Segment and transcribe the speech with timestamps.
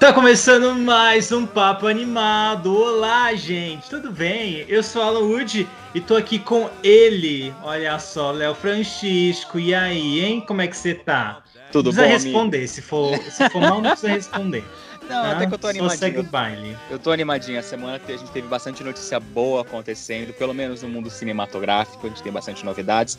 [0.00, 2.76] Tá começando mais um papo animado.
[2.76, 4.64] Olá, gente, tudo bem?
[4.68, 7.54] Eu sou Alan Wood e tô aqui com ele.
[7.62, 9.60] Olha só, Léo Francisco.
[9.60, 10.40] E aí, hein?
[10.40, 11.42] Como é que você tá?
[11.72, 12.56] Tudo não precisa bom, responder.
[12.58, 12.72] amigo?
[12.72, 14.64] Se for, se for mal, não precisa responder.
[15.02, 15.32] Não, tá?
[15.32, 15.98] até que eu tô Só animadinho.
[15.98, 16.76] segue o baile.
[16.88, 17.58] Eu tô animadinho.
[17.58, 22.08] A semana a gente teve bastante notícia boa acontecendo, pelo menos no mundo cinematográfico, a
[22.08, 23.18] gente tem bastante novidades.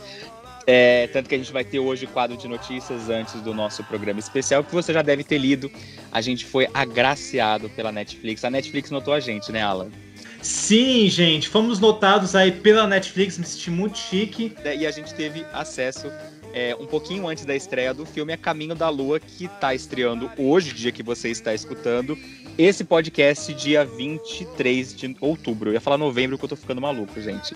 [0.65, 3.83] É, tanto que a gente vai ter hoje o quadro de notícias antes do nosso
[3.83, 5.69] programa especial, que você já deve ter lido.
[6.11, 8.45] A gente foi agraciado pela Netflix.
[8.45, 9.89] A Netflix notou a gente, né, Alan?
[10.41, 14.55] Sim, gente, fomos notados aí pela Netflix, me senti muito chique.
[14.77, 16.09] E a gente teve acesso
[16.53, 20.31] é, um pouquinho antes da estreia do filme A Caminho da Lua, que tá estreando
[20.37, 22.17] hoje, dia que você está escutando.
[22.57, 25.71] Esse podcast, dia 23 de outubro.
[25.71, 27.55] Eu ia falar novembro, que eu tô ficando maluco, gente.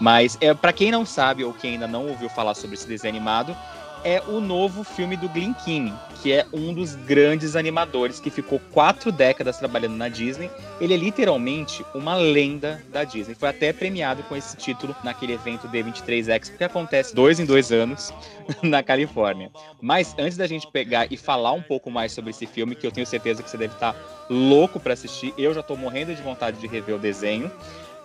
[0.00, 3.14] Mas é para quem não sabe ou quem ainda não ouviu falar sobre esse desenho
[3.14, 3.56] animado,
[4.04, 8.60] é o novo filme do Glen Keane, que é um dos grandes animadores que ficou
[8.72, 10.50] quatro décadas trabalhando na Disney.
[10.80, 13.34] Ele é literalmente uma lenda da Disney.
[13.34, 17.72] Foi até premiado com esse título naquele evento D23 Expo que acontece dois em dois
[17.72, 18.12] anos
[18.62, 19.50] na Califórnia.
[19.80, 22.92] Mas antes da gente pegar e falar um pouco mais sobre esse filme, que eu
[22.92, 23.94] tenho certeza que você deve estar
[24.28, 27.50] louco para assistir, eu já tô morrendo de vontade de rever o desenho.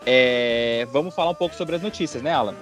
[0.06, 2.56] É, vamos falar um pouco sobre as notícias, né, Alan?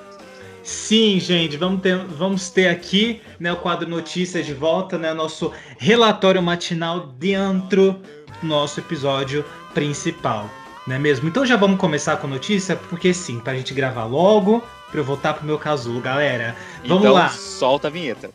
[0.66, 5.52] Sim, gente, vamos ter, vamos ter aqui né, o quadro Notícias de volta, né, nosso
[5.78, 8.02] relatório matinal dentro
[8.42, 10.50] do nosso episódio principal,
[10.88, 11.30] não é mesmo?
[11.30, 15.36] Então já vamos começar com notícia, porque sim, pra gente gravar logo, pra eu voltar
[15.36, 16.56] pro meu casulo, galera.
[16.84, 17.30] Vamos então, lá.
[17.30, 18.32] solta a vinheta.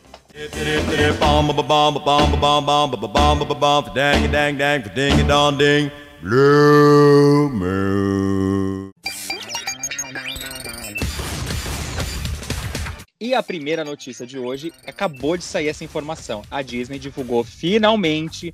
[13.31, 16.41] E a primeira notícia de hoje acabou de sair essa informação.
[16.51, 18.51] A Disney divulgou finalmente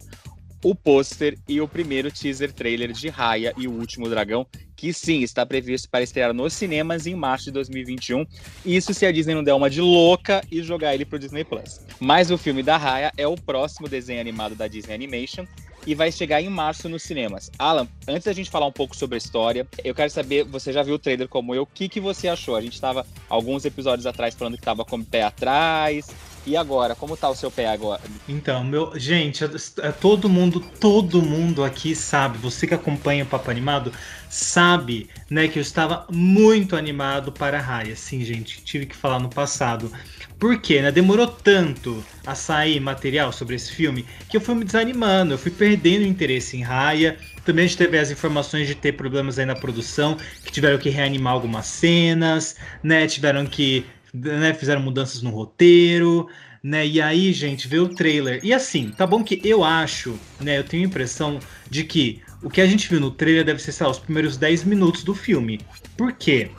[0.64, 4.46] o pôster e o primeiro teaser trailer de Raya e o Último Dragão,
[4.76, 8.24] que sim, está previsto para estrear nos cinemas em março de 2021.
[8.64, 11.82] Isso se a Disney não der uma de louca e jogar ele pro Disney Plus.
[12.00, 15.48] Mas o filme da Raya é o próximo desenho animado da Disney Animation
[15.88, 17.50] e vai chegar em março nos cinemas.
[17.58, 20.84] Alan, antes da gente falar um pouco sobre a história, eu quero saber, você já
[20.84, 22.58] viu o trailer como eu, o que, que você achou?
[22.58, 26.08] A gente estava alguns episódios atrás falando que estava com o pé atrás.
[26.46, 28.02] E agora, como tá o seu pé agora?
[28.28, 29.50] Então, meu, gente, é-
[29.88, 33.92] é todo mundo, todo mundo aqui sabe, você que acompanha o Papo Animado,
[34.30, 37.98] sabe, né, que eu estava muito animado para a Raya.
[37.98, 39.92] Sim, gente, tive que falar no passado.
[40.40, 40.92] Por quê, né?
[40.92, 45.52] Demorou tanto a sair material sobre esse filme que eu fui me desanimando, eu fui
[45.52, 47.18] perdendo interesse em Raya.
[47.44, 50.16] Também a gente teve as informações de ter problemas aí na produção,
[50.46, 53.08] que tiveram que reanimar algumas cenas, né?
[53.08, 53.84] Tiveram que
[54.14, 56.28] né, fizeram mudanças no roteiro,
[56.62, 56.86] né?
[56.86, 58.40] E aí, gente, vê o trailer.
[58.44, 60.60] E assim, tá bom que eu acho, né?
[60.60, 63.72] Eu tenho a impressão de que o que a gente viu no trailer deve ser,
[63.72, 65.60] sei lá, os primeiros 10 minutos do filme.
[65.98, 66.52] Por quê?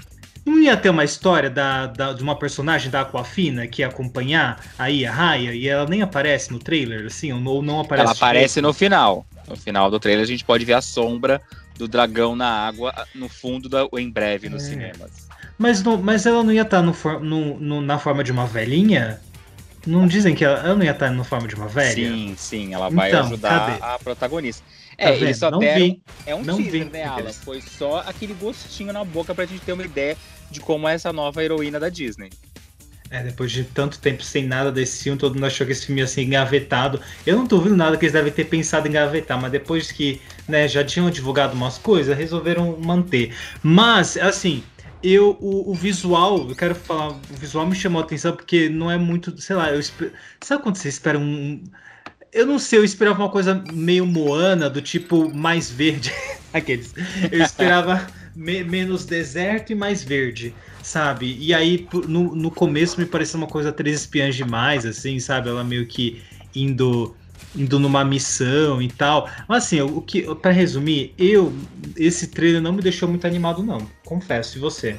[0.48, 4.60] Não ia ter uma história da, da- de uma personagem da Aquafina que ia acompanhar
[4.78, 8.04] aí a Raya e ela nem aparece no trailer, assim, ou não, não aparece.
[8.06, 8.66] Ela aparece direito?
[8.66, 9.26] no final.
[9.46, 11.40] No final do trailer a gente pode ver a sombra
[11.76, 14.70] do dragão na água no fundo da, em breve nos É.
[14.70, 15.28] cinemas.
[15.56, 18.46] Mas, não- mas ela não ia estar no, for- no- no- na forma de uma
[18.46, 19.20] velhinha?
[19.86, 21.94] Não dizem que ela, ela não ia estar na forma de uma velha?
[21.94, 23.82] Sim, sim, ela vai Então, ajudar cadê?
[23.94, 24.62] a protagonista.
[24.96, 25.22] Tá É, vendo?
[25.24, 25.80] eles só Não deram.
[25.80, 26.02] vi.
[26.26, 27.32] É um não teaser, vi né, Alan?
[27.32, 30.16] Foi só aquele gostinho na boca pra gente ter uma ideia
[30.50, 32.30] de como é essa nova heroína da Disney.
[33.10, 36.02] É, depois de tanto tempo sem nada desse filme, todo mundo achou que esse filme
[36.02, 37.00] ia ser engavetado.
[37.26, 40.20] Eu não tô ouvindo nada que eles devem ter pensado em engavetar, mas depois que
[40.46, 43.34] né, já tinham divulgado umas coisas, resolveram manter.
[43.62, 44.62] Mas, assim,
[45.02, 48.90] eu o, o visual, eu quero falar, o visual me chamou a atenção porque não
[48.90, 49.80] é muito, sei lá, eu
[50.40, 51.62] sabe quando você espera um.
[52.30, 56.12] Eu não sei, eu esperava uma coisa meio Moana, do tipo mais verde.
[56.52, 56.94] Aqueles.
[57.32, 58.06] Eu esperava
[58.38, 61.36] me- menos deserto e mais verde, sabe?
[61.40, 65.48] E aí, no, no começo, me pareceu uma coisa Três Espiãs demais, assim, sabe?
[65.48, 66.22] Ela meio que
[66.54, 67.14] indo
[67.56, 69.28] indo numa missão e tal.
[69.48, 71.52] Mas assim, o que, para resumir, eu
[71.96, 74.58] esse trailer não me deixou muito animado não, confesso.
[74.58, 74.98] E você?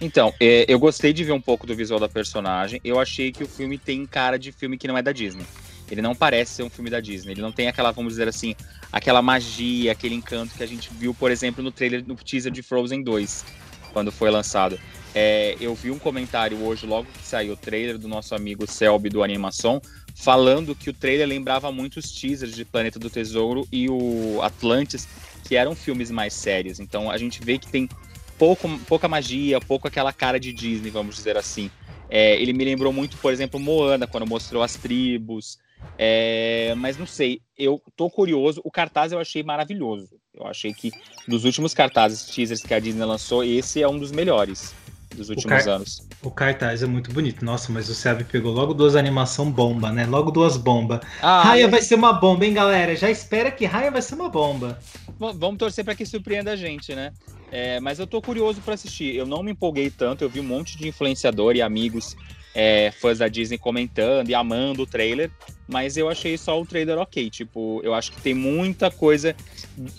[0.00, 2.80] Então, é, eu gostei de ver um pouco do visual da personagem.
[2.84, 5.44] Eu achei que o filme tem cara de filme que não é da Disney.
[5.90, 7.32] Ele não parece ser um filme da Disney.
[7.32, 8.54] Ele não tem aquela, vamos dizer assim,
[8.92, 12.62] aquela magia, aquele encanto que a gente viu, por exemplo, no trailer, no teaser de
[12.62, 13.44] Frozen 2,
[13.92, 14.78] quando foi lançado.
[15.14, 19.08] É, eu vi um comentário hoje, logo que saiu o trailer, do nosso amigo Selby
[19.08, 19.80] do Animação,
[20.14, 25.06] falando que o trailer lembrava muito os teasers de Planeta do Tesouro e o Atlantis,
[25.44, 26.80] que eram filmes mais sérios.
[26.80, 27.88] Então a gente vê que tem
[28.36, 31.70] pouco, pouca magia, pouco aquela cara de Disney, vamos dizer assim.
[32.08, 35.58] É, ele me lembrou muito, por exemplo, Moana, quando mostrou as tribos.
[35.98, 38.60] É, mas não sei, eu tô curioso.
[38.64, 40.08] O cartaz eu achei maravilhoso.
[40.32, 40.90] Eu achei que
[41.28, 44.74] dos últimos cartazes, teasers que a Disney lançou, esse é um dos melhores
[45.14, 46.08] dos últimos anos.
[46.22, 47.44] O cartaz é muito bonito.
[47.44, 50.06] Nossa, mas o Seb pegou logo duas animação bomba, né?
[50.06, 51.00] Logo duas bombas.
[51.22, 51.68] Ah, Raya é...
[51.68, 52.96] vai ser uma bomba, hein, galera?
[52.96, 54.78] Já espera que Raya vai ser uma bomba.
[55.18, 57.12] vamos torcer para que surpreenda a gente, né?
[57.52, 59.14] É, mas eu tô curioso para assistir.
[59.14, 62.16] Eu não me empolguei tanto, eu vi um monte de influenciador e amigos
[62.54, 65.30] é, fãs da Disney comentando e amando o trailer,
[65.66, 67.28] mas eu achei só o trailer ok.
[67.30, 69.34] Tipo, eu acho que tem muita coisa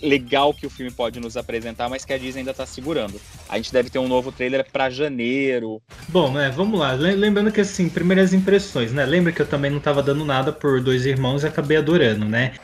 [0.00, 3.20] legal que o filme pode nos apresentar, mas que a Disney ainda tá segurando.
[3.48, 5.82] A gente deve ter um novo trailer para janeiro.
[6.08, 6.92] Bom, né, vamos lá.
[6.92, 9.04] Lembrando que, assim, primeiras impressões, né?
[9.04, 12.54] Lembra que eu também não tava dando nada por Dois Irmãos e acabei adorando, né?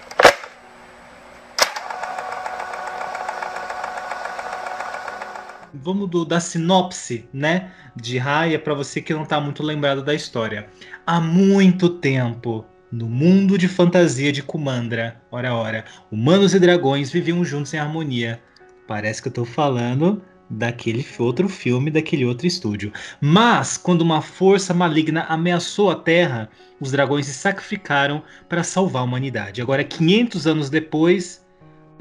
[5.83, 10.15] Vamos do, da sinopse, né, de Raya para você que não está muito lembrado da
[10.15, 10.69] história.
[11.07, 17.45] Há muito tempo, no mundo de fantasia de Kumandra, ora ora, humanos e dragões viviam
[17.45, 18.41] juntos em harmonia.
[18.87, 22.93] Parece que eu estou falando daquele outro filme, daquele outro estúdio.
[23.21, 29.05] Mas quando uma força maligna ameaçou a Terra, os dragões se sacrificaram para salvar a
[29.05, 29.63] humanidade.
[29.63, 31.42] Agora, 500 anos depois,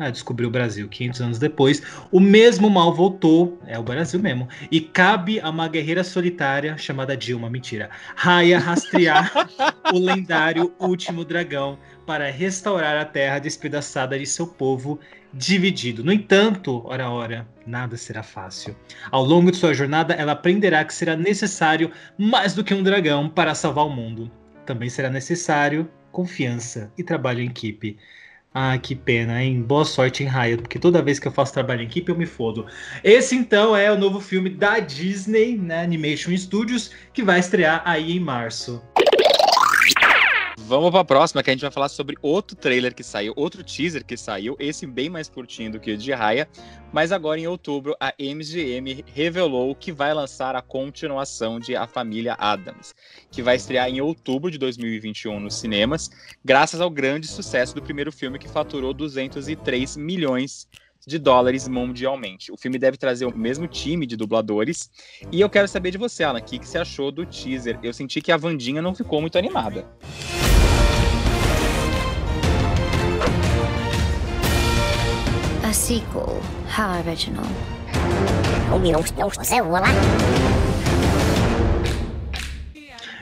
[0.01, 1.81] ah, descobriu o Brasil 500 anos depois.
[2.11, 7.15] O mesmo mal voltou, é o Brasil mesmo, e cabe a uma guerreira solitária chamada
[7.15, 9.31] Dilma, mentira, Raya rastrear
[9.93, 14.99] o lendário último dragão para restaurar a terra despedaçada de seu povo
[15.33, 16.03] dividido.
[16.03, 18.75] No entanto, ora ora, nada será fácil.
[19.11, 23.29] Ao longo de sua jornada, ela aprenderá que será necessário mais do que um dragão
[23.29, 24.31] para salvar o mundo.
[24.65, 27.97] Também será necessário confiança e trabalho em equipe.
[28.53, 29.61] Ah, que pena, hein?
[29.61, 32.25] Boa sorte em Raya, porque toda vez que eu faço trabalho em equipe eu me
[32.25, 32.65] fodo.
[33.01, 38.11] Esse então é o novo filme da Disney, né, Animation Studios, que vai estrear aí
[38.11, 38.81] em março.
[40.71, 43.61] Vamos para a próxima, que a gente vai falar sobre outro trailer que saiu, outro
[43.61, 46.47] teaser que saiu, esse bem mais curtinho do que o de Raya,
[46.93, 52.37] mas agora em outubro a MGM revelou que vai lançar a continuação de A Família
[52.39, 52.95] Adams,
[53.29, 56.09] que vai estrear em outubro de 2021 nos cinemas,
[56.41, 60.69] graças ao grande sucesso do primeiro filme que faturou 203 milhões
[61.05, 62.49] de dólares mundialmente.
[62.49, 64.89] O filme deve trazer o mesmo time de dubladores.
[65.31, 67.77] E eu quero saber de você, Alan, o que, que você achou do teaser?
[67.83, 69.85] Eu senti que a Vandinha não ficou muito animada.
[75.91, 76.41] Sequel.
[76.69, 77.43] How original.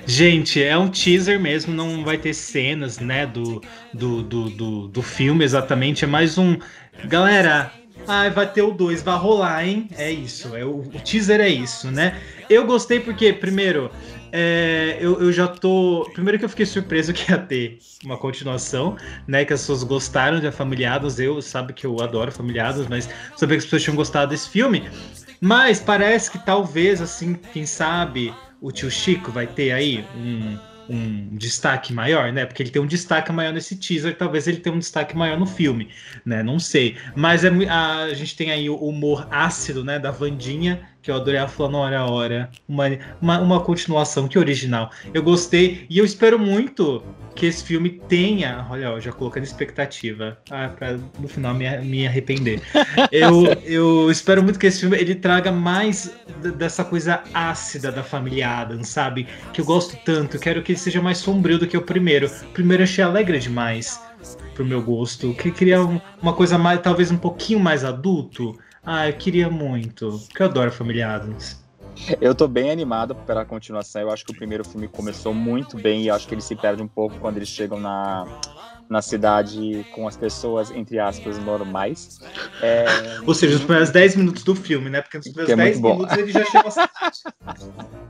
[0.06, 3.62] Gente, é um teaser mesmo, não vai ter cenas, né, do,
[3.94, 6.04] do, do, do, do filme exatamente.
[6.04, 6.58] É mais um.
[7.06, 7.72] Galera,
[8.08, 9.88] ah, vai ter o 2, vai rolar, hein?
[9.98, 12.20] É isso, é o, o, teaser é isso, né?
[12.50, 13.92] Eu gostei porque, primeiro,
[14.32, 16.10] é, eu, eu já tô.
[16.14, 19.46] Primeiro que eu fiquei surpreso que ia ter uma continuação, né?
[19.46, 21.20] Que as pessoas gostaram de A Familiados.
[21.20, 24.90] Eu sabe que eu adoro Familiados, mas sabia que as pessoas tinham gostado desse filme.
[25.42, 30.58] Mas parece que talvez, assim, quem sabe, o tio Chico vai ter aí um
[30.90, 32.46] um destaque maior, né?
[32.46, 35.46] Porque ele tem um destaque maior nesse teaser, talvez ele tenha um destaque maior no
[35.46, 35.90] filme,
[36.26, 36.42] né?
[36.42, 36.98] Não sei.
[37.16, 40.00] Mas é, a, a gente tem aí o humor ácido, né?
[40.00, 42.50] Da Vandinha, que eu adorei ela falando hora a hora.
[42.68, 42.86] Uma,
[43.22, 44.92] uma, uma continuação, que original.
[45.14, 47.04] Eu gostei e eu espero muito
[47.36, 48.66] que esse filme tenha.
[48.70, 50.38] Olha, eu já colocando expectativa.
[50.52, 52.62] Ah, pra no final me, me arrepender.
[53.12, 56.14] eu, eu espero muito que esse filme ele traga mais
[56.58, 59.28] dessa coisa ácida da família Adams, sabe?
[59.54, 60.36] Que eu gosto tanto.
[60.36, 62.28] Eu quero que ele seja mais sombrio do que o primeiro.
[62.28, 64.02] O primeiro eu achei alegre demais
[64.54, 65.34] pro meu gosto.
[65.36, 65.80] Que queria
[66.22, 68.58] uma coisa mais, talvez um pouquinho mais adulto.
[68.86, 70.20] Ah, eu queria muito.
[70.28, 71.60] Porque eu adoro Família Adams.
[72.22, 74.02] Eu tô bem animado pela continuação.
[74.02, 76.82] Eu acho que o primeiro filme começou muito bem e acho que ele se perde
[76.82, 78.26] um pouco quando eles chegam na,
[78.90, 82.20] na cidade com as pessoas, entre aspas, normais.
[82.62, 82.86] É...
[83.26, 85.02] Ou seja, os primeiros 10 minutos do filme, né?
[85.02, 87.20] Porque nos primeiros é 10 minutos ele já chega a cidade.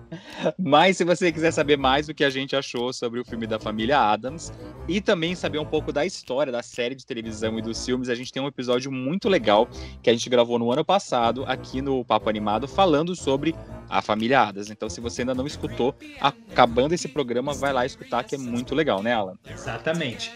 [0.58, 3.60] Mas se você quiser saber mais do que a gente achou sobre o filme da
[3.60, 4.52] família Adams
[4.88, 8.16] e também saber um pouco da história da série de televisão e dos filmes, a
[8.16, 9.68] gente tem um episódio muito legal
[10.02, 13.54] que a gente gravou no ano passado aqui no Papo Animado falando sobre
[13.90, 14.70] a família Adams.
[14.70, 18.76] Então, se você ainda não escutou, acabando esse programa, vai lá escutar que é muito
[18.76, 19.34] legal, né, Alan?
[19.50, 20.32] Exatamente.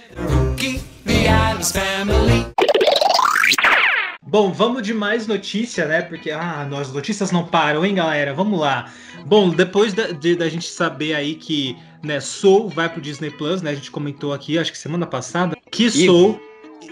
[4.21, 6.01] Bom, vamos de mais notícia, né?
[6.01, 8.33] Porque ah, as notícias não param, hein, galera?
[8.33, 8.91] Vamos lá.
[9.25, 13.61] Bom, depois da, de, da gente saber aí que né, Soul vai pro Disney Plus,
[13.61, 13.71] né?
[13.71, 16.41] A gente comentou aqui, acho que semana passada, que Soul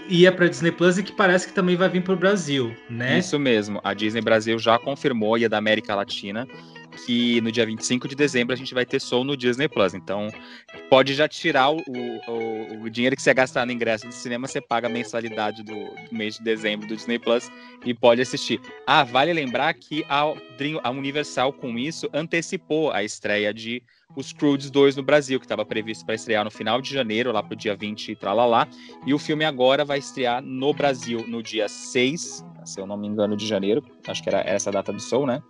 [0.08, 3.18] ia para Disney Plus e que parece que também vai vir para o Brasil, né?
[3.18, 3.80] Isso mesmo.
[3.82, 6.46] A Disney Brasil já confirmou, e a da América Latina,
[6.92, 9.94] que no dia 25 de dezembro a gente vai ter Soul no Disney Plus.
[9.94, 10.28] Então,
[10.88, 14.60] pode já tirar o, o, o dinheiro que você gastar no ingresso do cinema, você
[14.60, 17.50] paga a mensalidade do, do, mês de dezembro do Disney Plus
[17.84, 18.60] e pode assistir.
[18.86, 20.22] Ah, vale lembrar que a,
[20.82, 23.82] a Universal, com isso, antecipou a estreia de
[24.16, 27.42] os Croods 2 no Brasil, que estava previsto para estrear no final de janeiro, lá
[27.42, 28.68] para o dia 20 e tralalá.
[29.06, 33.08] E o filme agora vai estrear no Brasil no dia 6, se eu não me
[33.08, 33.82] engano, de janeiro.
[34.06, 35.42] Acho que era essa a data do Soul, né?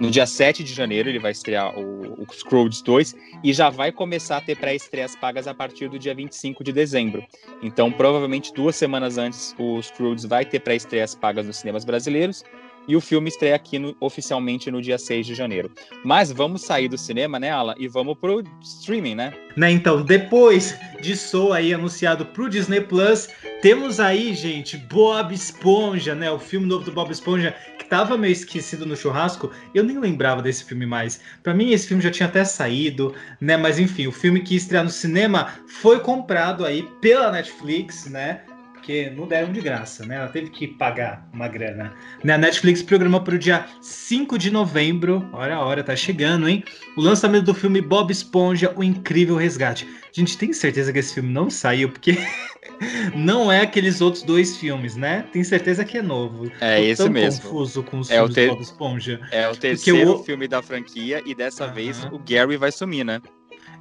[0.00, 3.90] No dia 7 de janeiro ele vai estrear o, o Scrooge 2 e já vai
[3.90, 7.24] começar a ter pré-estreias pagas a partir do dia 25 de dezembro.
[7.60, 12.44] Então, provavelmente duas semanas antes, o Scrooge vai ter pré-estreias pagas nos cinemas brasileiros
[12.88, 15.70] e o filme estreia aqui no, oficialmente no dia 6 de janeiro.
[16.02, 17.74] Mas vamos sair do cinema, né, Alan?
[17.78, 19.34] E vamos pro streaming, né?
[19.56, 23.28] Né, então, depois de Soul aí anunciado pro Disney Plus,
[23.60, 26.30] temos aí, gente, Bob Esponja, né?
[26.30, 29.50] O filme novo do Bob Esponja, que tava meio esquecido no churrasco.
[29.74, 31.20] Eu nem lembrava desse filme mais.
[31.42, 33.56] Para mim, esse filme já tinha até saído, né?
[33.56, 38.42] Mas enfim, o filme que estreia no cinema foi comprado aí pela Netflix, né?
[38.88, 40.16] Porque não deram de graça, né?
[40.16, 41.92] Ela teve que pagar uma grana.
[42.24, 42.32] Né?
[42.32, 46.64] A Netflix programou para o dia 5 de novembro, olha a hora, tá chegando, hein?
[46.96, 49.86] O lançamento do filme Bob Esponja, O Incrível Resgate.
[50.10, 52.16] Gente, tem certeza que esse filme não saiu, porque
[53.14, 55.26] não é aqueles outros dois filmes, né?
[55.34, 56.50] Tem certeza que é novo.
[56.58, 57.42] É Tô esse mesmo.
[57.42, 58.48] confuso com os é filmes ter...
[58.48, 59.20] Bob Esponja.
[59.30, 60.24] É o terceiro eu...
[60.24, 63.20] filme da franquia e dessa vez o Gary vai sumir, né?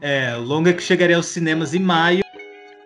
[0.01, 2.26] É, longa que chegaria aos cinemas em maio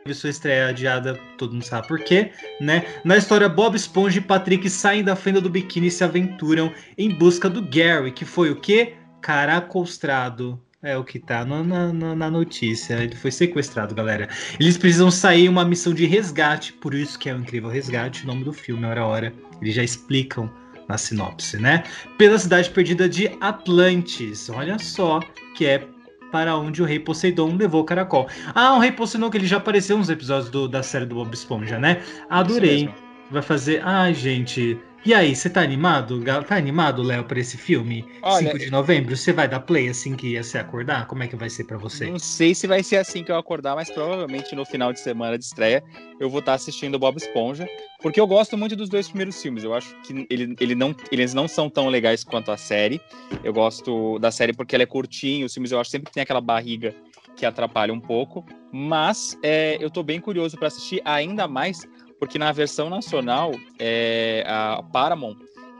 [0.04, 2.86] teve sua estreia adiada, todo mundo sabe por quê, né?
[3.04, 7.10] Na história, Bob Esponja e Patrick saem da fenda do biquíni e se aventuram em
[7.10, 8.96] busca do Gary, que foi o quê?
[9.22, 10.60] Caracolstrado.
[10.84, 12.96] É o que tá na, na, na, notícia.
[12.96, 14.28] Ele foi sequestrado, galera.
[14.60, 18.28] Eles precisam sair uma missão de resgate, por isso que é o Incrível Resgate, o
[18.28, 19.34] nome do filme, hora a hora.
[19.62, 20.52] Eles já explicam
[20.90, 21.84] na sinopse, né?
[22.18, 24.50] Pela cidade perdida de Atlantis.
[24.50, 25.20] Olha só,
[25.56, 25.88] que é
[26.32, 28.28] para onde o rei Poseidon levou o caracol.
[28.56, 31.34] Ah, o rei Poseidon que ele já apareceu nos episódios do, da série do Bob
[31.34, 32.02] Esponja, né?
[32.30, 32.90] Adorei.
[33.32, 33.82] Vai fazer.
[33.84, 34.78] Ai, gente.
[35.04, 36.24] E aí, você tá animado?
[36.48, 38.06] Tá animado, Léo, pra esse filme?
[38.22, 39.18] Olha, 5 de novembro?
[39.18, 41.08] Você vai dar play assim que você acordar?
[41.08, 42.06] Como é que vai ser para você?
[42.06, 45.40] Não sei se vai ser assim que eu acordar, mas provavelmente no final de semana
[45.40, 45.84] de estreia
[46.20, 47.68] eu vou estar tá assistindo Bob Esponja,
[48.00, 49.64] porque eu gosto muito dos dois primeiros filmes.
[49.64, 53.02] Eu acho que ele, ele não, eles não são tão legais quanto a série.
[53.44, 56.22] Eu gosto da série porque ela é curtinha, os filmes eu acho sempre que tem
[56.22, 56.94] aquela barriga
[57.36, 61.88] que atrapalha um pouco, mas é, eu tô bem curioso para assistir ainda mais
[62.22, 65.38] porque na versão nacional, é, a Paramount,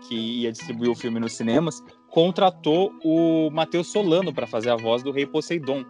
[0.08, 5.04] que ia distribuir o filme nos cinemas, contratou o Matheus Solano para fazer a voz
[5.04, 5.86] do Rei Poseidon.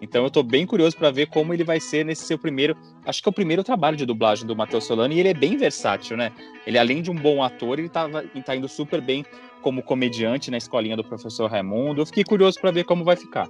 [0.00, 3.22] Então eu estou bem curioso para ver como ele vai ser nesse seu primeiro, acho
[3.22, 6.16] que é o primeiro trabalho de dublagem do Matheus Solano e ele é bem versátil,
[6.16, 6.32] né?
[6.66, 9.24] Ele além de um bom ator, ele tava, tá indo super bem
[9.60, 12.00] como comediante na escolinha do professor Raimundo.
[12.00, 13.46] Eu fiquei curioso para ver como vai ficar.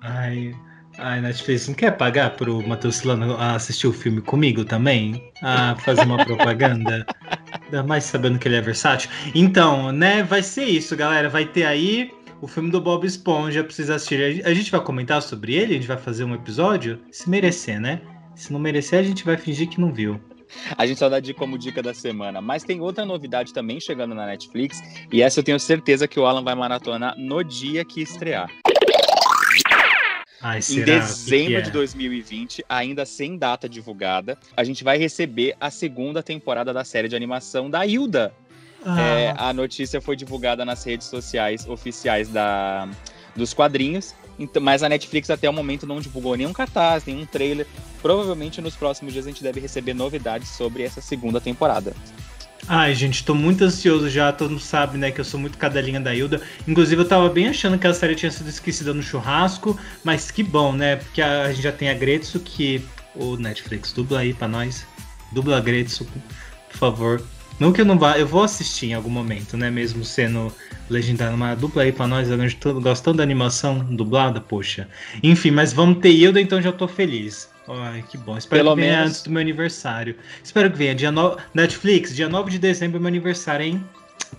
[0.00, 0.56] Ai,
[1.02, 5.32] Ai, Netflix, não quer pagar pro Matheus Silano assistir o filme comigo também?
[5.42, 7.06] A fazer uma propaganda?
[7.64, 9.08] Ainda mais sabendo que ele é versátil.
[9.34, 11.30] Então, né, vai ser isso, galera.
[11.30, 14.44] Vai ter aí o filme do Bob Esponja, precisa assistir.
[14.44, 15.72] A gente vai comentar sobre ele?
[15.72, 17.00] A gente vai fazer um episódio?
[17.10, 18.02] Se merecer, né?
[18.34, 20.20] Se não merecer, a gente vai fingir que não viu.
[20.76, 22.42] A gente só dá de como dica da semana.
[22.42, 24.82] Mas tem outra novidade também chegando na Netflix.
[25.10, 28.50] E essa eu tenho certeza que o Alan vai maratonar no dia que estrear.
[30.42, 31.60] Ai, em dezembro é?
[31.60, 37.08] de 2020, ainda sem data divulgada, a gente vai receber a segunda temporada da série
[37.08, 38.32] de animação da Hilda.
[38.84, 39.00] Ah.
[39.00, 42.88] É, a notícia foi divulgada nas redes sociais oficiais da,
[43.36, 47.66] dos quadrinhos, então, mas a Netflix até o momento não divulgou nenhum cartaz, nenhum trailer.
[48.00, 51.94] Provavelmente nos próximos dias a gente deve receber novidades sobre essa segunda temporada.
[52.68, 54.32] Ai, gente, tô muito ansioso já.
[54.32, 56.40] Todo mundo sabe, né, que eu sou muito cadelinha da Hilda.
[56.66, 60.42] Inclusive, eu tava bem achando que a série tinha sido esquecida no churrasco, mas que
[60.42, 60.96] bom, né?
[60.96, 64.86] Porque a, gente já tem a Gretsu, que o Netflix dubla aí pra nós.
[65.32, 67.22] Dubla a Gretsu, por favor.
[67.58, 69.70] Não que eu não vá, eu vou assistir em algum momento, né?
[69.70, 70.50] Mesmo sendo
[70.88, 72.28] legendado uma dupla aí pra nós,
[72.82, 74.88] gostando da animação dublada, poxa.
[75.22, 77.49] Enfim, mas vamos ter Hilda, então já tô feliz.
[77.70, 78.36] Ai, que bom.
[78.36, 79.10] Espero Pelo que venha menos...
[79.10, 80.16] antes do meu aniversário.
[80.42, 80.94] Espero que venha.
[80.94, 81.36] Dia no...
[81.54, 83.84] Netflix, dia 9 de dezembro é meu aniversário, hein?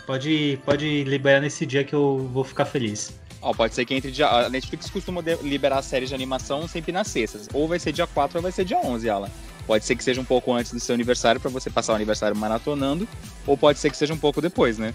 [0.06, 3.14] Pode, pode liberar nesse dia que eu vou ficar feliz.
[3.42, 4.28] Ó, pode ser que entre dia.
[4.28, 7.48] A Netflix costuma liberar séries de animação sempre nas sextas.
[7.54, 9.30] Ou vai ser dia 4 ou vai ser dia 11, Alan.
[9.66, 12.36] Pode ser que seja um pouco antes do seu aniversário para você passar o aniversário
[12.36, 13.08] maratonando,
[13.48, 14.94] ou pode ser que seja um pouco depois, né?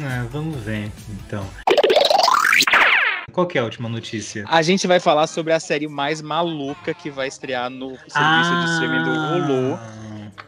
[0.00, 1.46] Ah, vamos ver, então.
[3.32, 4.44] Qual que é a última notícia?
[4.46, 8.64] A gente vai falar sobre a série mais maluca que vai estrear no serviço ah.
[8.64, 9.78] de streaming do Hulu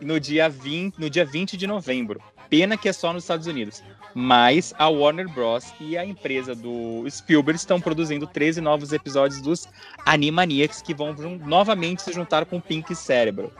[0.02, 2.20] no dia 20, no dia 20 de novembro.
[2.50, 3.82] Pena que é só nos Estados Unidos.
[4.14, 5.72] Mas a Warner Bros.
[5.80, 9.66] e a empresa do Spielberg estão produzindo 13 novos episódios dos
[10.04, 11.14] Animaniacs que vão
[11.44, 13.50] novamente se juntar com Pink Cérebro.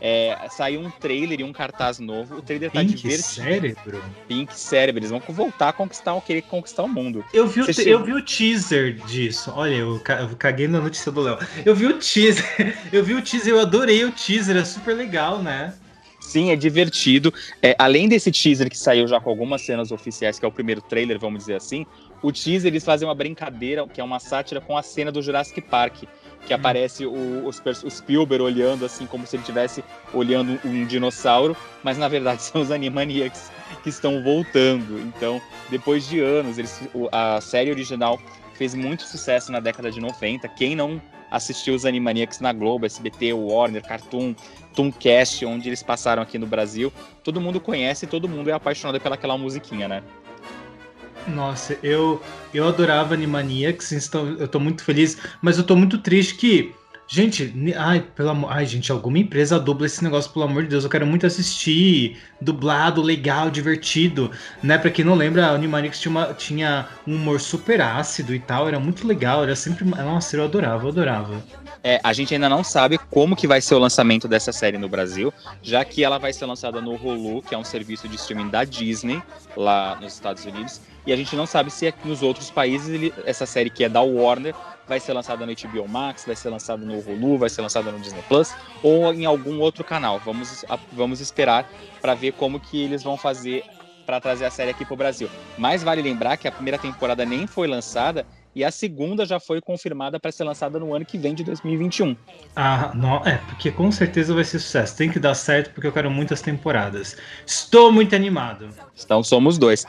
[0.00, 2.36] É, saiu um trailer e um cartaz novo.
[2.36, 3.22] O trailer tá Pink divertido.
[3.22, 4.04] Cérebro?
[4.28, 5.00] Pink Cérebro.
[5.00, 7.24] Eles vão voltar a conquistar, querer conquistar o mundo.
[7.32, 9.52] Eu vi, o, eu vi o teaser disso.
[9.54, 11.38] Olha, eu, eu caguei na notícia do Léo.
[11.64, 12.44] Eu vi o teaser.
[12.92, 14.56] Eu vi o teaser, eu adorei o teaser.
[14.56, 15.74] É super legal, né?
[16.20, 17.32] Sim, é divertido.
[17.62, 20.80] É, além desse teaser que saiu já com algumas cenas oficiais, que é o primeiro
[20.80, 21.84] trailer, vamos dizer assim,
[22.22, 25.60] o teaser eles fazem uma brincadeira, que é uma sátira com a cena do Jurassic
[25.60, 26.04] Park,
[26.46, 31.56] que aparece o, os, o Spielberg olhando assim, como se ele estivesse olhando um dinossauro,
[31.82, 33.50] mas na verdade são os Animaniacs
[33.82, 35.00] que estão voltando.
[35.00, 38.20] Então, depois de anos, eles, a série original
[38.54, 40.48] fez muito sucesso na década de 90.
[40.48, 44.34] Quem não assistiu os Animaniacs na Globo, SBT, Warner, Cartoon,
[44.74, 49.36] Tooncast, onde eles passaram aqui no Brasil, todo mundo conhece, todo mundo é apaixonado pelaquela
[49.36, 50.02] musiquinha, né?
[51.26, 56.36] Nossa, eu eu adorava Animaniacs, então eu tô muito feliz, mas eu tô muito triste
[56.36, 60.70] que Gente, ai, pelo amor, ai, gente, alguma empresa dubla esse negócio, pelo amor de
[60.70, 60.84] Deus.
[60.84, 62.16] Eu quero muito assistir.
[62.40, 64.30] Dublado, legal, divertido.
[64.62, 64.78] Né?
[64.78, 68.66] Pra quem não lembra, a Animaniacs tinha, uma, tinha um humor super ácido e tal.
[68.68, 69.42] Era muito legal.
[69.42, 69.84] Era sempre.
[69.84, 71.44] Nossa, eu adorava, eu adorava.
[71.82, 74.88] É, a gente ainda não sabe como que vai ser o lançamento dessa série no
[74.88, 75.30] Brasil,
[75.62, 78.64] já que ela vai ser lançada no Hulu, que é um serviço de streaming da
[78.64, 79.22] Disney,
[79.54, 80.80] lá nos Estados Unidos.
[81.06, 84.00] E a gente não sabe se é nos outros países essa série que é da
[84.00, 84.54] Warner
[84.86, 87.98] vai ser lançada no HBO Max, vai ser lançada no Hulu, vai ser lançada no
[87.98, 90.20] Disney Plus ou em algum outro canal.
[90.24, 91.68] Vamos, vamos esperar
[92.00, 93.64] para ver como que eles vão fazer
[94.04, 95.30] para trazer a série aqui para o Brasil.
[95.56, 99.60] Mas vale lembrar que a primeira temporada nem foi lançada e a segunda já foi
[99.60, 102.16] confirmada para ser lançada no ano que vem de 2021.
[102.54, 104.96] Ah, não, é, porque com certeza vai ser sucesso.
[104.96, 107.16] Tem que dar certo porque eu quero muitas temporadas.
[107.44, 108.68] Estou muito animado.
[109.02, 109.84] Então somos dois.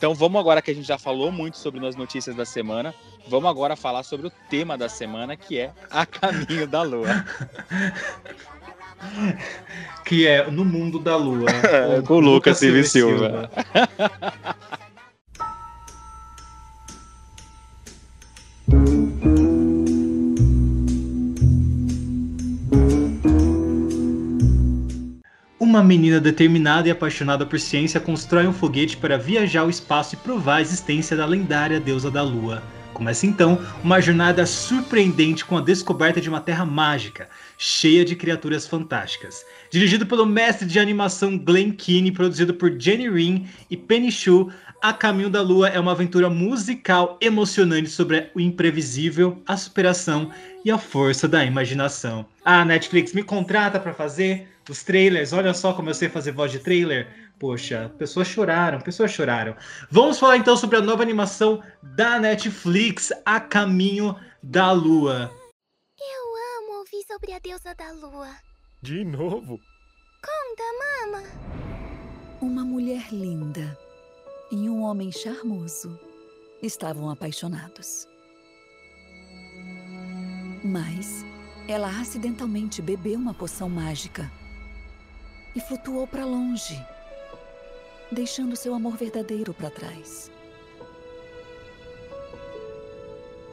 [0.00, 2.94] Então vamos agora que a gente já falou muito sobre as notícias da semana,
[3.28, 7.06] vamos agora falar sobre o tema da semana, que é A Caminho da Lua.
[10.06, 11.50] que é No Mundo da Lua.
[12.08, 13.50] com o Lucas Silva Silva.
[25.70, 30.18] Uma menina determinada e apaixonada por ciência constrói um foguete para viajar ao espaço e
[30.18, 32.60] provar a existência da lendária deusa da Lua.
[32.92, 38.66] Começa então uma jornada surpreendente com a descoberta de uma terra mágica, cheia de criaturas
[38.66, 39.44] fantásticas.
[39.70, 44.50] Dirigido pelo mestre de animação Glenn Keane, produzido por Jenny Rin e Penny Shu,
[44.82, 50.32] A Caminho da Lua é uma aventura musical emocionante sobre o imprevisível, a superação
[50.64, 52.26] e a força da imaginação.
[52.44, 56.52] A Netflix me contrata para fazer os trailers, olha só como eu sei fazer voz
[56.52, 57.32] de trailer.
[57.38, 59.56] Poxa, pessoas choraram, pessoas choraram.
[59.90, 65.30] Vamos falar então sobre a nova animação da Netflix, A Caminho da Lua.
[65.98, 68.30] Eu amo ouvir sobre a deusa da lua.
[68.82, 69.58] De novo?
[70.22, 71.22] Conta, mama.
[72.40, 73.76] Uma mulher linda
[74.50, 75.98] e um homem charmoso
[76.62, 78.06] estavam apaixonados.
[80.62, 81.24] Mas
[81.66, 84.30] ela acidentalmente bebeu uma poção mágica
[85.54, 86.80] e flutuou para longe,
[88.10, 90.30] deixando seu amor verdadeiro para trás.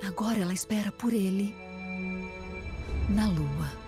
[0.05, 1.53] Agora ela espera por ele
[3.09, 3.87] na lua.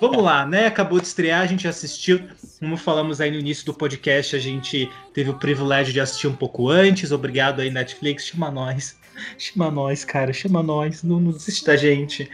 [0.00, 0.66] Vamos lá, né?
[0.66, 2.28] Acabou de estrear, a gente assistiu.
[2.60, 6.36] Como falamos aí no início do podcast, a gente teve o privilégio de assistir um
[6.36, 7.10] pouco antes.
[7.10, 8.96] Obrigado aí, Netflix, chama nós.
[9.36, 12.30] Chama nós, cara, chama nós, não, não desiste da gente.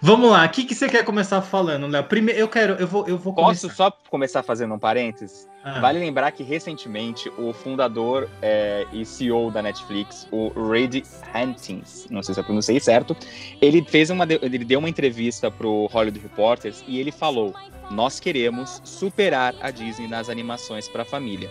[0.00, 2.04] Vamos lá, o que, que você quer começar falando, Léo?
[2.04, 3.74] Primeiro, eu quero, eu vou, eu vou Posso começar.
[3.76, 5.48] só começar fazendo um parênteses?
[5.64, 11.02] Ah, Vale lembrar que recentemente o fundador é, e CEO da Netflix, o Reid
[11.34, 13.16] Hastings, não sei se eu pronunciei certo,
[13.60, 17.52] ele fez uma, ele deu uma entrevista pro Hollywood Reporters e ele falou:
[17.90, 21.50] nós queremos superar a Disney nas animações para a família.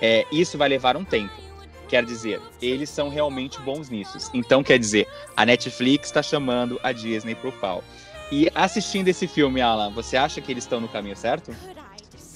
[0.00, 1.47] É, isso vai levar um tempo.
[1.88, 4.30] Quer dizer, eles são realmente bons nisso.
[4.34, 7.82] Então, quer dizer, a Netflix está chamando a Disney pro pau.
[8.30, 11.50] E assistindo esse filme, Alan, você acha que eles estão no caminho certo?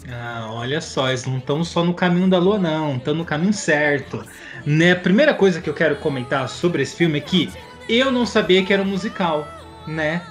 [0.09, 3.53] Ah, olha só, eles não estão só no caminho da lua, não, estão no caminho
[3.53, 4.25] certo.
[4.65, 4.93] Né?
[4.93, 7.53] A primeira coisa que eu quero comentar sobre esse filme é que
[7.89, 9.47] eu não sabia que era um musical,
[9.87, 10.23] né?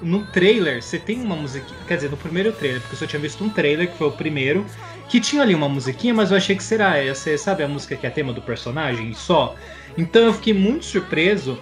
[0.00, 1.78] No trailer, você tem uma musiquinha.
[1.86, 4.12] Quer dizer, no primeiro trailer, porque eu só tinha visto um trailer, que foi o
[4.12, 4.64] primeiro,
[5.10, 8.06] que tinha ali uma musiquinha, mas eu achei que será essa, sabe a música que
[8.06, 9.56] é tema do personagem só?
[9.98, 11.58] Então eu fiquei muito surpreso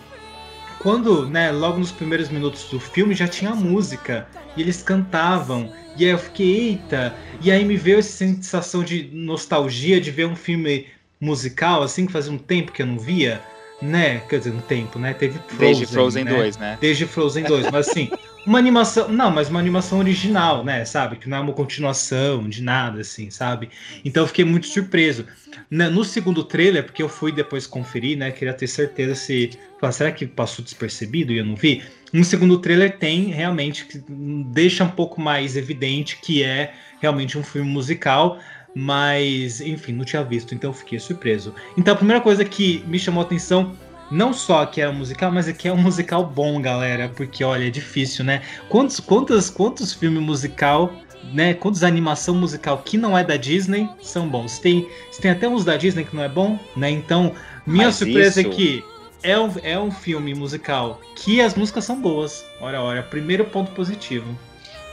[0.79, 5.73] quando, né, logo nos primeiros minutos do filme já tinha música e eles cantavam.
[5.97, 7.17] E aí eu fiquei, eita!
[7.41, 10.87] E aí me veio essa sensação de nostalgia de ver um filme
[11.19, 13.43] musical, assim, que fazia um tempo que eu não via,
[13.81, 14.21] né?
[14.29, 15.14] Quer dizer, um tempo, né?
[15.14, 16.35] Teve Frozen, Desde Frozen né?
[16.35, 16.79] 2, né?
[16.81, 18.11] Desde Frozen 2, mas assim,
[18.45, 19.09] uma animação.
[19.09, 20.85] Não, mas uma animação original, né?
[20.85, 21.17] Sabe?
[21.17, 23.69] Que não é uma continuação de nada, assim, sabe?
[24.05, 25.27] Então eu fiquei muito surpreso.
[25.71, 28.31] No segundo trailer, porque eu fui depois conferir, né?
[28.31, 29.51] Queria ter certeza se.
[29.81, 31.83] Falar, será que passou despercebido e eu não vi?
[32.12, 34.03] No segundo trailer tem realmente que
[34.47, 38.38] deixa um pouco mais evidente que é realmente um filme musical.
[38.75, 41.55] Mas, enfim, não tinha visto, então eu fiquei surpreso.
[41.77, 43.75] Então a primeira coisa que me chamou a atenção
[44.11, 47.11] não só que é um musical, mas é que é um musical bom, galera.
[47.15, 48.43] Porque, olha, é difícil, né?
[48.69, 50.93] Quantos, quantos, quantos filmes musical,
[51.33, 51.55] né?
[51.55, 54.59] Quantos animação musical que não é da Disney são bons?
[54.59, 54.89] Tem,
[55.21, 56.91] tem até uns da Disney que não é bom, né?
[56.91, 57.35] Então,
[57.67, 58.85] minha Mas surpresa isso- é que
[59.23, 62.47] é um, é um filme musical que as músicas são boas.
[62.61, 64.39] Ora, ora, primeiro ponto positivo.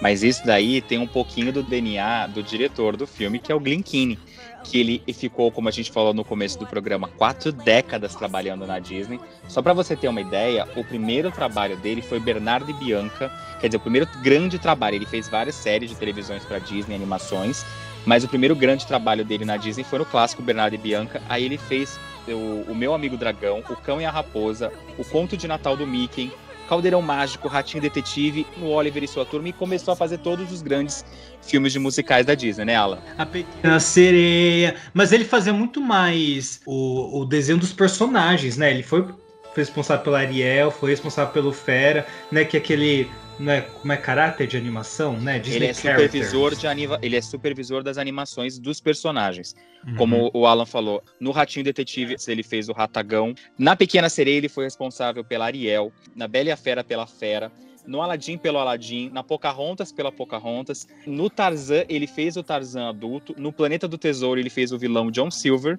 [0.01, 3.59] Mas isso daí tem um pouquinho do DNA do diretor do filme, que é o
[3.59, 4.19] Glen Keane.
[4.63, 8.79] Que ele ficou, como a gente falou no começo do programa, quatro décadas trabalhando na
[8.79, 9.19] Disney.
[9.47, 13.31] Só pra você ter uma ideia, o primeiro trabalho dele foi Bernardo e Bianca.
[13.59, 14.95] Quer dizer, o primeiro grande trabalho.
[14.95, 17.63] Ele fez várias séries de televisões pra Disney, animações.
[18.05, 21.21] Mas o primeiro grande trabalho dele na Disney foi no clássico Bernardo e Bianca.
[21.29, 25.37] Aí ele fez o, o Meu Amigo Dragão, O Cão e a Raposa, O Conto
[25.37, 26.31] de Natal do Mickey,
[26.67, 30.61] Caldeirão Mágico, Ratinho Detetive, no Oliver e sua turma e começou a fazer todos os
[30.61, 31.05] grandes
[31.41, 32.99] filmes de musicais da Disney, né, Alan?
[33.17, 34.75] A Pequena Sereia.
[34.93, 38.71] Mas ele fazia muito mais o, o desenho dos personagens, né?
[38.71, 39.07] Ele foi
[39.55, 42.43] responsável pelo Ariel, foi responsável pelo Fera, né?
[42.43, 43.09] Que é aquele.
[43.37, 45.39] Né, como é caráter de animação, né?
[45.39, 46.11] Disney ele é Characters.
[46.11, 46.99] supervisor de anima...
[47.01, 49.55] ele é supervisor das animações dos personagens.
[49.85, 49.95] Uhum.
[49.95, 54.47] Como o Alan falou, no Ratinho Detetive ele fez o Ratagão, na Pequena Sereia ele
[54.47, 57.51] foi responsável pela Ariel, na Bela e a Fera pela Fera,
[57.85, 63.35] no Aladdin pelo Aladdin, na Pocahontas pela Pocahontas, no Tarzan ele fez o Tarzan adulto,
[63.37, 65.77] no Planeta do Tesouro ele fez o vilão John Silver.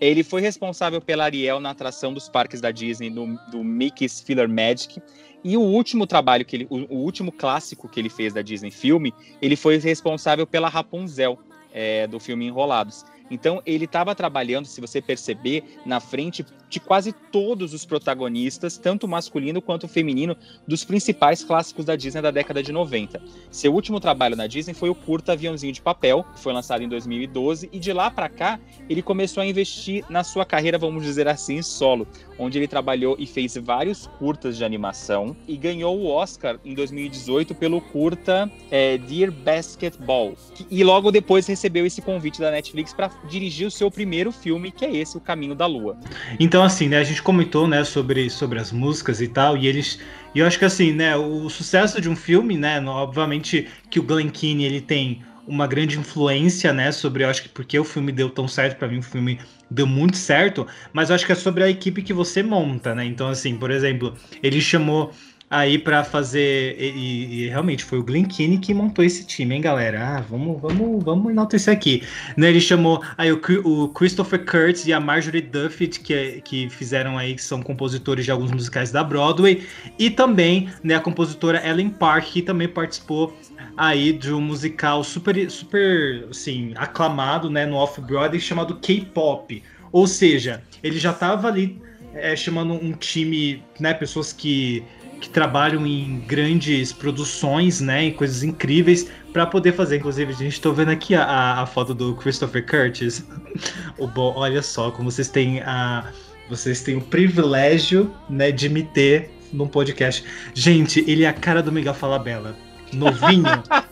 [0.00, 4.48] Ele foi responsável pela Ariel na atração dos parques da Disney, no, do Mickey's Filler
[4.48, 5.00] Magic.
[5.44, 8.70] E o último trabalho que ele, o, o último clássico que ele fez da Disney
[8.70, 11.38] filme, ele foi responsável pela Rapunzel,
[11.72, 13.04] é, do filme Enrolados.
[13.34, 19.06] Então ele estava trabalhando, se você perceber, na frente de quase todos os protagonistas, tanto
[19.06, 23.20] masculino quanto feminino, dos principais clássicos da Disney da década de 90.
[23.50, 26.88] Seu último trabalho na Disney foi o curta Aviãozinho de Papel, que foi lançado em
[26.88, 31.28] 2012, e de lá para cá ele começou a investir na sua carreira, vamos dizer
[31.28, 32.06] assim, solo,
[32.38, 37.54] onde ele trabalhou e fez vários curtas de animação e ganhou o Oscar em 2018
[37.54, 40.34] pelo curta é, Dear Basketball.
[40.54, 44.70] Que- E logo depois recebeu esse convite da Netflix para dirigir o seu primeiro filme,
[44.70, 45.96] que é esse, O Caminho da Lua.
[46.38, 49.98] Então, assim, né, a gente comentou, né, sobre, sobre as músicas e tal, e eles.
[50.34, 54.02] E eu acho que assim, né, o sucesso de um filme, né, obviamente que o
[54.02, 58.10] Glen Keane, ele tem uma grande influência, né, sobre, eu acho que porque o filme
[58.10, 59.38] deu tão certo para mim, o filme
[59.70, 63.04] deu muito certo, mas eu acho que é sobre a equipe que você monta, né?
[63.04, 65.12] Então, assim, por exemplo, ele chamou
[65.54, 70.18] aí para fazer e, e- realmente foi o Glen que montou esse time, hein, galera?
[70.18, 72.02] Ah, vamos, vamos, vamos enaltecer aqui.
[72.36, 76.68] Né, ele chamou aí o, o Christopher Kurtz e a Marjorie Duffy, que, é- que
[76.68, 79.64] fizeram aí, que são compositores de alguns musicais da Broadway,
[79.98, 83.36] e também né, a compositora Ellen Park, que também participou
[83.76, 89.62] aí de um musical super, super assim, aclamado né, no Off-Broadway chamado K-Pop.
[89.92, 91.80] Ou seja, ele já estava ali
[92.12, 94.84] é, chamando um time, né, pessoas que,
[95.20, 99.96] que trabalham em grandes produções, né, em coisas incríveis, para poder fazer.
[99.96, 103.26] Inclusive, a gente tá vendo aqui a, a, foto do Christopher Curtis.
[103.98, 104.32] o bo...
[104.36, 106.12] Olha só como vocês têm a
[106.48, 110.24] vocês têm o privilégio, né, de me ter num podcast.
[110.52, 112.54] Gente, ele é a cara do Miguel Falabella.
[112.92, 113.44] Novinho.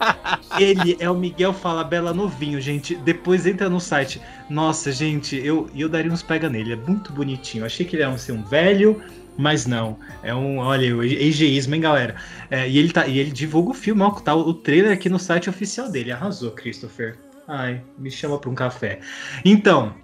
[0.58, 2.94] ele é o Miguel Falabella novinho, gente.
[2.94, 4.20] Depois entra no site.
[4.50, 6.72] Nossa, gente, eu, eu daria uns pega nele.
[6.72, 7.64] É muito bonitinho.
[7.64, 9.02] achei que ele ia ser um velho,
[9.36, 9.98] mas não.
[10.22, 11.02] É um, olha, o
[11.74, 12.16] hein, galera?
[12.50, 15.18] É, e, ele tá, e ele divulga o filme, ó, tá o trailer aqui no
[15.18, 16.12] site oficial dele.
[16.12, 17.16] Arrasou, Christopher.
[17.46, 19.00] Ai, me chama para um café.
[19.44, 19.94] Então,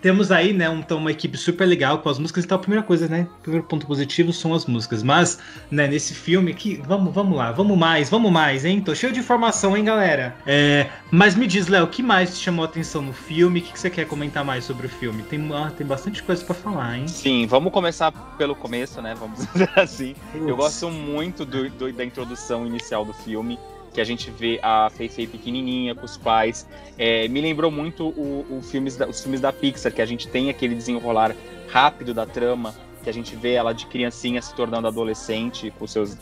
[0.00, 2.44] temos aí, né, um, então, uma equipe super legal com as músicas.
[2.44, 5.02] Então, a primeira coisa, né, primeiro ponto positivo são as músicas.
[5.02, 5.38] Mas,
[5.70, 8.80] né, nesse filme aqui, vamos, vamos lá, vamos mais, vamos mais, hein?
[8.80, 10.36] Tô cheio de informação, hein, galera?
[10.46, 13.60] É, mas me diz, Léo, o que mais te chamou a atenção no filme?
[13.60, 15.22] O que, que você quer comentar mais sobre o filme?
[15.22, 17.08] Tem, ah, tem bastante coisa para falar, hein?
[17.08, 19.14] Sim, vamos começar pelo começo, né?
[19.18, 20.14] Vamos dizer assim.
[20.34, 20.48] Ups.
[20.48, 23.58] Eu gosto muito do, do, da introdução inicial do filme
[23.92, 26.66] que a gente vê a Fei Fei pequenininha com os pais.
[26.96, 30.28] É, me lembrou muito o, o filmes da, os filmes da Pixar, que a gente
[30.28, 31.34] tem aquele desenrolar
[31.68, 36.16] rápido da trama, que a gente vê ela de criancinha se tornando adolescente, com seus,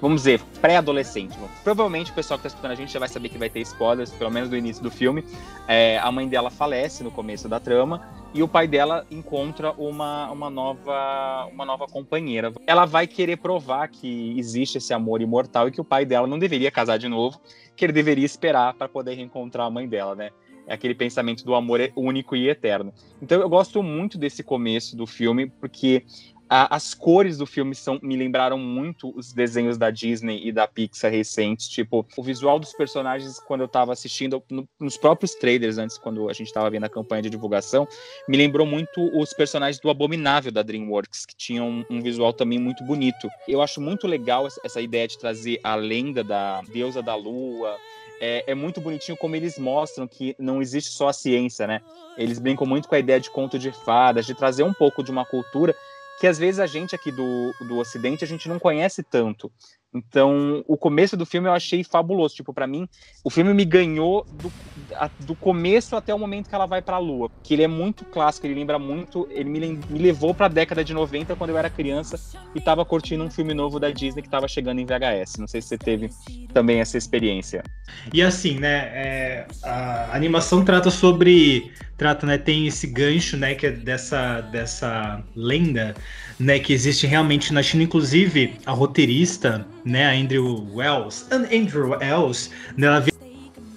[0.00, 1.36] vamos dizer, pré-adolescente.
[1.64, 4.10] Provavelmente o pessoal que está escutando a gente já vai saber que vai ter spoilers,
[4.10, 5.24] pelo menos do início do filme.
[5.66, 10.30] É, a mãe dela falece no começo da trama e o pai dela encontra uma,
[10.30, 12.52] uma, nova, uma nova companheira.
[12.66, 16.38] Ela vai querer provar que existe esse amor imortal e que o pai dela não
[16.38, 17.40] deveria casar de novo,
[17.74, 20.30] que ele deveria esperar para poder reencontrar a mãe dela, né?
[20.66, 22.92] É aquele pensamento do amor único e eterno.
[23.22, 26.04] Então eu gosto muito desse começo do filme, porque
[26.48, 30.66] a, as cores do filme são, me lembraram muito os desenhos da Disney e da
[30.66, 31.68] Pixar recentes.
[31.68, 36.28] Tipo, o visual dos personagens, quando eu tava assistindo, no, nos próprios trailers, antes, quando
[36.28, 37.86] a gente tava vendo a campanha de divulgação,
[38.28, 42.58] me lembrou muito os personagens do Abominável da DreamWorks, que tinham um, um visual também
[42.58, 43.28] muito bonito.
[43.48, 47.76] Eu acho muito legal essa ideia de trazer a lenda da deusa da lua.
[48.18, 51.82] É, é, muito bonitinho como eles mostram que não existe só a ciência, né?
[52.16, 55.10] Eles brincam muito com a ideia de conto de fadas, de trazer um pouco de
[55.10, 55.76] uma cultura
[56.18, 59.50] que às vezes a gente aqui do, do Ocidente a gente não conhece tanto.
[59.96, 62.34] Então, o começo do filme eu achei fabuloso.
[62.34, 62.88] Tipo, para mim,
[63.24, 64.52] o filme me ganhou do,
[64.94, 67.30] a, do começo até o momento que ela vai pra Lua.
[67.42, 69.26] Que ele é muito clássico, ele lembra muito.
[69.30, 72.18] Ele me, me levou pra década de 90, quando eu era criança
[72.54, 75.38] e tava curtindo um filme novo da Disney que tava chegando em VHS.
[75.38, 76.10] Não sei se você teve
[76.52, 77.62] também essa experiência.
[78.12, 78.90] E assim, né?
[78.92, 81.72] É, a animação trata sobre.
[81.96, 82.36] Trata, né?
[82.36, 83.54] Tem esse gancho, né?
[83.54, 85.94] Que é dessa, dessa lenda
[86.38, 87.82] né, que existe realmente na China.
[87.82, 93.14] Inclusive, a roteirista, né, a Andrew Wells, Andrew Wells, né, ela veio,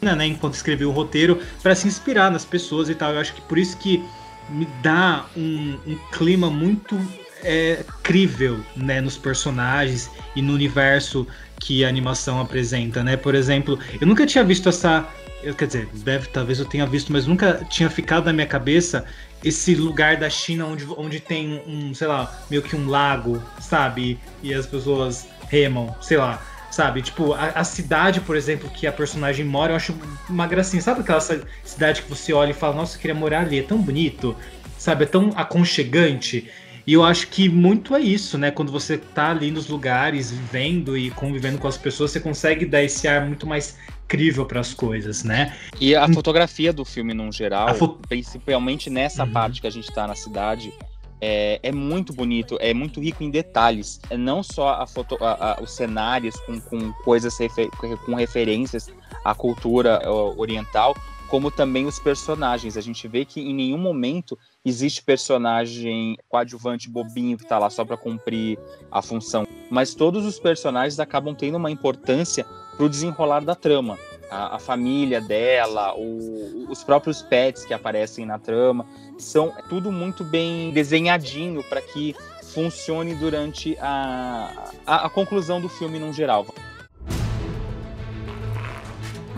[0.02, 3.14] né, enquanto escreveu o roteiro, para se inspirar nas pessoas e tal.
[3.14, 4.04] Eu acho que por isso que
[4.50, 7.00] me dá um, um clima muito
[7.44, 11.28] é, crível, né, nos personagens e no universo
[11.60, 13.16] que a animação apresenta, né?
[13.16, 15.08] Por exemplo, eu nunca tinha visto essa
[15.42, 19.06] eu, quer dizer, deve, talvez eu tenha visto, mas nunca tinha ficado na minha cabeça
[19.44, 24.20] esse lugar da China onde, onde tem um, sei lá, meio que um lago, sabe?
[24.44, 27.02] E as pessoas remam, sei lá, sabe?
[27.02, 29.96] Tipo, a, a, cidade, por exemplo, que a personagem mora, eu acho
[30.30, 30.82] uma gracinha.
[30.82, 31.22] Sabe aquela
[31.64, 34.36] cidade que você olha e fala, nossa, eu queria morar ali, é tão bonito,
[34.78, 35.04] sabe?
[35.04, 36.50] É tão aconchegante.
[36.86, 38.52] E eu acho que muito é isso, né?
[38.52, 42.84] Quando você tá ali nos lugares, vivendo e convivendo com as pessoas, você consegue dar
[42.84, 43.78] esse ar muito mais
[44.10, 45.56] incrível para as coisas, né?
[45.80, 47.90] E a fotografia do filme, num geral, fo...
[48.08, 49.32] principalmente nessa uhum.
[49.32, 50.74] parte que a gente está na cidade,
[51.22, 54.02] é, é, muito bonito, é muito rico em detalhes.
[54.10, 57.70] É não só a foto, a, a, os cenários com, com coisas refer,
[58.06, 58.90] com referências
[59.24, 60.96] à cultura oriental,
[61.30, 62.76] como também os personagens.
[62.76, 67.86] A gente vê que em nenhum momento existe personagem coadjuvante bobinho que está lá só
[67.86, 68.58] para cumprir
[68.92, 73.98] a função, mas todos os personagens acabam tendo uma importância pro desenrolar da trama.
[74.30, 78.86] A, a família dela, o, os próprios pets que aparecem na trama,
[79.18, 82.16] são tudo muito bem desenhadinho para que
[82.54, 86.46] funcione durante a, a, a conclusão do filme no geral.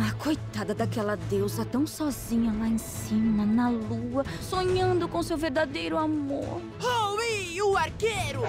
[0.04, 5.96] Ah, coitada daquela deusa tão sozinha lá em cima, na lua, sonhando com seu verdadeiro
[5.96, 6.60] amor.
[6.82, 8.42] Howie, o arqueiro!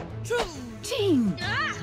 [0.80, 1.34] Tim!
[1.42, 1.74] Ah!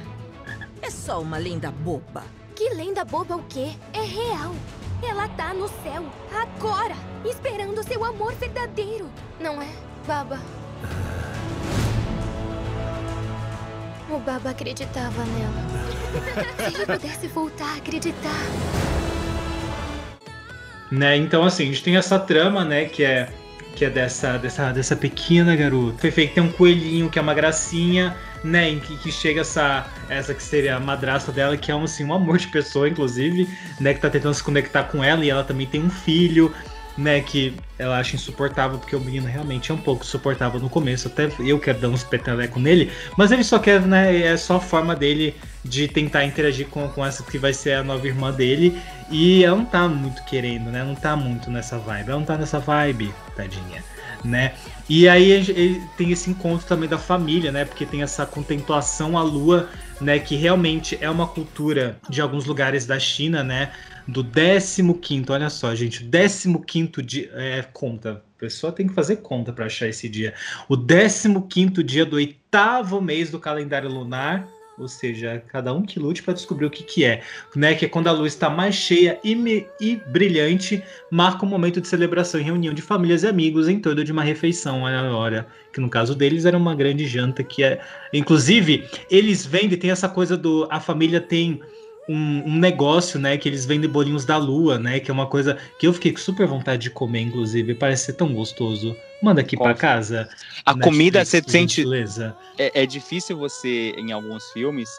[0.81, 2.23] É só uma lenda boba.
[2.55, 3.73] Que lenda boba o quê?
[3.93, 4.55] É real.
[5.03, 6.03] Ela tá no céu,
[6.33, 9.07] agora, esperando seu amor verdadeiro.
[9.39, 9.69] Não é,
[10.07, 10.39] Baba?
[14.09, 15.69] O Baba acreditava nela.
[16.57, 18.98] Se ele pudesse voltar a acreditar.
[20.91, 23.29] Né, então assim, a gente tem essa trama, né, que é
[23.75, 25.99] que é dessa, dessa, dessa pequena garota.
[25.99, 28.69] Foi feito tem um coelhinho que é uma gracinha, né?
[28.69, 32.03] Em que, que, chega essa, essa que seria a madrasta dela, que é um, assim,
[32.03, 33.47] um amor de pessoa, inclusive,
[33.79, 33.93] né?
[33.93, 36.53] Que tá tentando se conectar com ela e ela também tem um filho.
[36.97, 41.07] né, que ela acha insuportável, porque o menino realmente é um pouco suportável no começo,
[41.07, 44.59] até eu quero dar uns petelecos nele, mas ele só quer, né, é só a
[44.59, 48.77] forma dele de tentar interagir com, com essa que vai ser a nova irmã dele,
[49.09, 52.37] e ela não tá muito querendo, né, não tá muito nessa vibe, ela não tá
[52.37, 53.81] nessa vibe, tadinha,
[54.25, 54.51] né,
[54.89, 59.23] e aí ele tem esse encontro também da família, né, porque tem essa contemplação à
[59.23, 59.69] lua,
[60.01, 63.71] né, que realmente é uma cultura de alguns lugares da China, né,
[64.09, 67.29] do 15, olha só, gente, o 15 dia.
[67.33, 68.23] É, conta.
[68.37, 70.33] A pessoa tem que fazer conta para achar esse dia.
[70.67, 74.47] O 15 dia do oitavo mês do calendário lunar.
[74.77, 77.21] Ou seja, cada um que lute para descobrir o que, que é.
[77.53, 77.75] Né?
[77.75, 81.81] Que é quando a luz está mais cheia e, me, e brilhante, marca um momento
[81.81, 84.83] de celebração e reunião de famílias e amigos em torno de uma refeição.
[84.83, 87.81] Olha, olha, que no caso deles era uma grande janta que é.
[88.13, 90.65] Inclusive, eles vendem, tem essa coisa do.
[90.71, 91.59] A família tem
[92.09, 93.37] um, um, negócio, né?
[93.37, 94.99] Que eles vendem bolinhos da lua, né?
[94.99, 97.75] Que é uma coisa que eu fiquei com super vontade de comer, inclusive.
[97.75, 98.95] Parece ser tão gostoso.
[99.21, 100.27] Manda aqui para casa.
[100.65, 101.85] A Netflix, comida você sente.
[102.57, 104.89] É, é difícil você, em alguns filmes,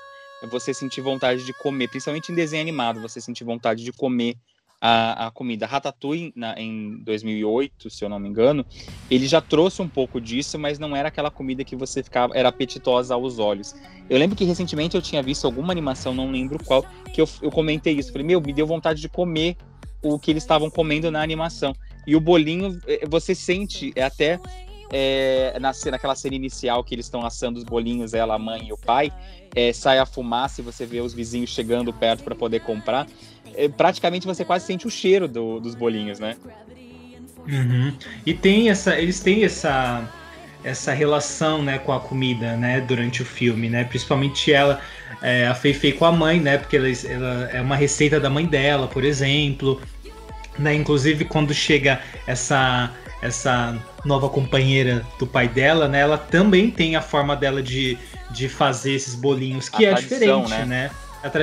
[0.48, 4.36] você sentir vontade de comer, principalmente em desenho animado, você sentir vontade de comer
[4.80, 5.66] a, a comida.
[5.66, 8.64] Ratatouille, na, em 2008, se eu não me engano,
[9.10, 12.48] ele já trouxe um pouco disso, mas não era aquela comida que você ficava, era
[12.48, 13.74] apetitosa aos olhos.
[14.08, 17.50] Eu lembro que recentemente eu tinha visto alguma animação, não lembro qual, que eu, eu
[17.50, 18.10] comentei isso.
[18.10, 19.56] Falei, meu, me deu vontade de comer
[20.02, 21.74] o que eles estavam comendo na animação.
[22.06, 24.40] E o bolinho, é, você sente, é até
[24.92, 28.72] é, na, naquela cena inicial que eles estão assando os bolinhos, ela, a mãe e
[28.72, 29.12] o pai,
[29.54, 33.06] é, sai a fumaça e você vê os vizinhos chegando perto para poder comprar
[33.54, 36.36] é, praticamente você quase sente o cheiro do, dos bolinhos, né?
[37.48, 37.92] Uhum.
[38.24, 40.08] E tem essa, eles têm essa
[40.62, 44.78] essa relação, né, com a comida, né, durante o filme, né, principalmente ela,
[45.22, 48.28] é, a Fei Fei com a mãe, né, porque ela, ela, é uma receita da
[48.28, 49.80] mãe dela, por exemplo,
[50.58, 56.96] né, inclusive quando chega essa essa nova companheira do pai dela, né, ela também tem
[56.96, 57.98] a forma dela de,
[58.30, 60.88] de fazer esses bolinhos que a é tradição, diferente, né?
[60.88, 60.90] né?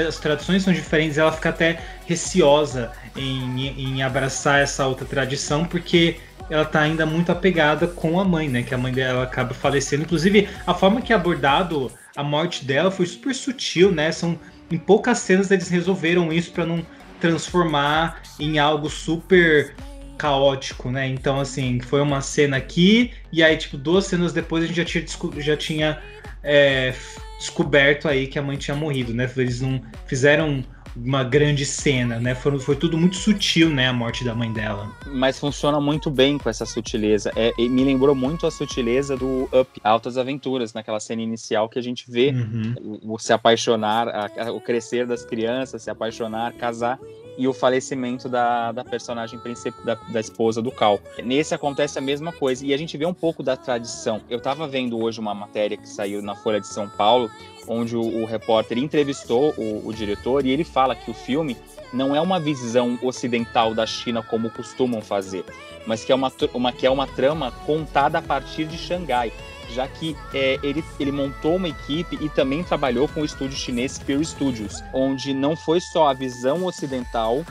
[0.08, 6.18] as tradições são diferentes, ela fica até receosa em, em abraçar essa outra tradição, porque
[6.50, 8.64] ela tá ainda muito apegada com a mãe, né?
[8.64, 10.04] Que a mãe dela acaba falecendo.
[10.04, 14.12] Inclusive, a forma que é abordado a morte dela foi super sutil, né?
[14.12, 14.40] São
[14.72, 16.86] em poucas cenas eles resolveram isso para não
[17.20, 19.76] transformar em algo super
[20.18, 21.08] caótico, né?
[21.08, 24.86] Então, assim, foi uma cena aqui, e aí, tipo, duas cenas depois a gente já
[24.86, 26.02] tinha, já tinha
[26.44, 26.94] é,
[27.38, 29.30] descoberto aí que a mãe tinha morrido, né?
[29.38, 30.64] Eles não fizeram
[30.96, 32.34] uma grande cena, né?
[32.34, 33.88] Foi, foi tudo muito sutil, né?
[33.88, 34.92] A morte da mãe dela.
[35.06, 37.32] Mas funciona muito bem com essa sutileza.
[37.36, 41.84] É, me lembrou muito a sutileza do Up, Altas Aventuras, naquela cena inicial que a
[41.84, 43.00] gente vê uhum.
[43.04, 47.00] o, o, se apaixonar, a, a, o crescer das crianças, se apaixonar, casar
[47.38, 51.00] e o falecimento da, da personagem principal, da, da, esposa do Cal.
[51.24, 54.22] Nesse acontece a mesma coisa, e a gente vê um pouco da tradição.
[54.30, 57.30] Eu estava vendo hoje uma matéria que saiu na Folha de São Paulo,
[57.68, 61.56] onde o, o repórter entrevistou o, o diretor, e ele fala que o filme
[61.94, 65.46] não é uma visão ocidental da China como costumam fazer,
[65.86, 69.32] mas que é uma, uma, que é uma trama contada a partir de Xangai
[69.74, 73.98] já que é, ele, ele montou uma equipe e também trabalhou com o estúdio chinês
[73.98, 77.46] Peer Studios, onde não foi só a visão ocidental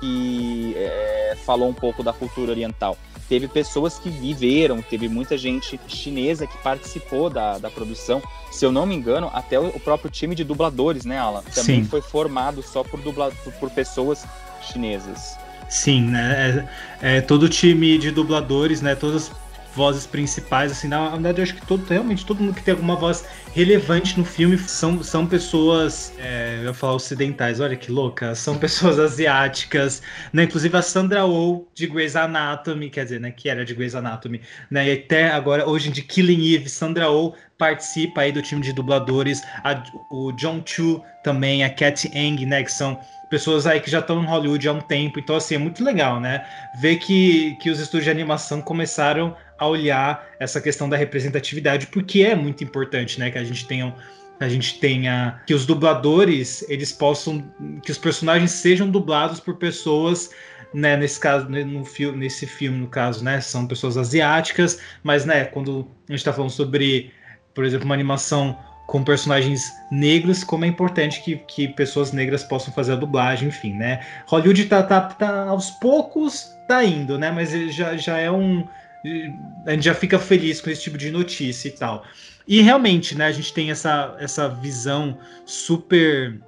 [0.00, 2.96] que é, falou um pouco da cultura oriental.
[3.28, 8.22] Teve pessoas que viveram, teve muita gente chinesa que participou da, da produção.
[8.52, 11.42] Se eu não me engano, até o próprio time de dubladores, né, Alan?
[11.54, 11.88] Também Sim.
[11.88, 14.24] foi formado só por, dubla, por, por pessoas
[14.62, 15.36] chinesas.
[15.68, 16.68] Sim, né?
[17.02, 18.94] É, é, todo o time de dubladores, né?
[18.94, 19.32] Todas
[19.76, 22.96] vozes principais, assim, na verdade eu acho que todo, realmente todo mundo que tem alguma
[22.96, 28.34] voz relevante no filme são, são pessoas, é, eu ia falar ocidentais, olha que louca,
[28.34, 33.50] são pessoas asiáticas, né, inclusive a Sandra Oh de Grey's Anatomy, quer dizer, né, que
[33.50, 38.22] era de Grey's Anatomy, né, e até agora, hoje de Killing Eve, Sandra Oh participa
[38.22, 42.72] aí do time de dubladores, a, o John Chu também, a Cat Eng, né, que
[42.72, 45.82] são pessoas aí que já estão em Hollywood há um tempo, então assim, é muito
[45.84, 46.46] legal, né,
[46.80, 52.22] ver que, que os estúdios de animação começaram a olhar essa questão da representatividade, porque
[52.22, 53.94] é muito importante, né, que a gente tenha
[54.38, 57.42] a gente tenha que os dubladores eles possam
[57.82, 60.30] que os personagens sejam dublados por pessoas
[60.74, 65.44] né, nesse caso no filme nesse filme no caso né são pessoas asiáticas mas né
[65.44, 67.10] quando a gente está falando sobre
[67.54, 72.72] por exemplo uma animação com personagens negros como é importante que, que pessoas negras possam
[72.74, 74.00] fazer a dublagem enfim né.
[74.26, 78.66] Hollywood tá, tá, tá aos poucos tá indo né mas já, já é um
[79.66, 82.04] a gente já fica feliz com esse tipo de notícia e tal.
[82.46, 86.40] E realmente, né, a gente tem essa, essa visão super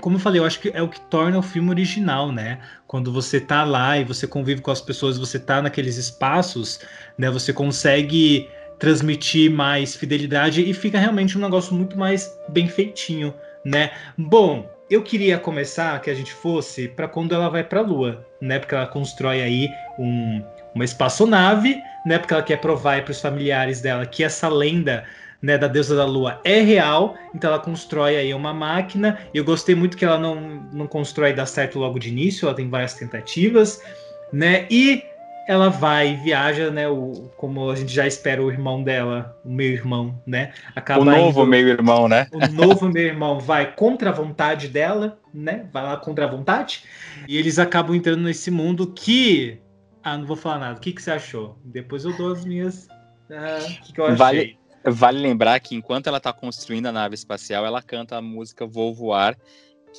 [0.00, 2.58] como eu falei, eu acho que é o que torna o filme original, né?
[2.86, 6.80] Quando você tá lá e você convive com as pessoas, você tá naqueles espaços,
[7.16, 7.30] né?
[7.30, 8.48] Você consegue
[8.78, 13.32] transmitir mais fidelidade e fica realmente um negócio muito mais bem feitinho,
[13.64, 13.90] né?
[14.18, 18.26] Bom, eu queria começar que a gente fosse para quando ela vai para a Lua,
[18.40, 18.58] né?
[18.58, 20.42] Porque ela constrói aí um,
[20.76, 22.18] uma espaçonave, né?
[22.18, 25.04] Porque ela quer provar para os familiares dela que essa lenda
[25.42, 29.18] né, da deusa da lua é real, então ela constrói aí uma máquina.
[29.34, 30.36] Eu gostei muito que ela não,
[30.72, 33.82] não constrói e dá certo logo de início, ela tem várias tentativas,
[34.32, 34.66] né?
[34.70, 35.02] E
[35.48, 36.88] ela vai e viaja, né?
[36.88, 40.52] O, como a gente já espera, o irmão dela, o meio-irmão, né?
[40.74, 42.26] Acaba o novo meio-irmão, né?
[42.32, 45.66] O novo meio-irmão vai contra a vontade dela, né?
[45.72, 46.82] Vai lá contra a vontade.
[47.28, 49.60] E eles acabam entrando nesse mundo que.
[50.06, 50.78] Ah, não vou falar nada.
[50.78, 51.58] O que, que você achou?
[51.64, 52.86] Depois eu dou as minhas.
[53.28, 54.16] Ah, o que, que eu achei.
[54.16, 58.64] Vale, vale lembrar que enquanto ela está construindo a nave espacial, ela canta a música
[58.64, 59.36] Vou Voar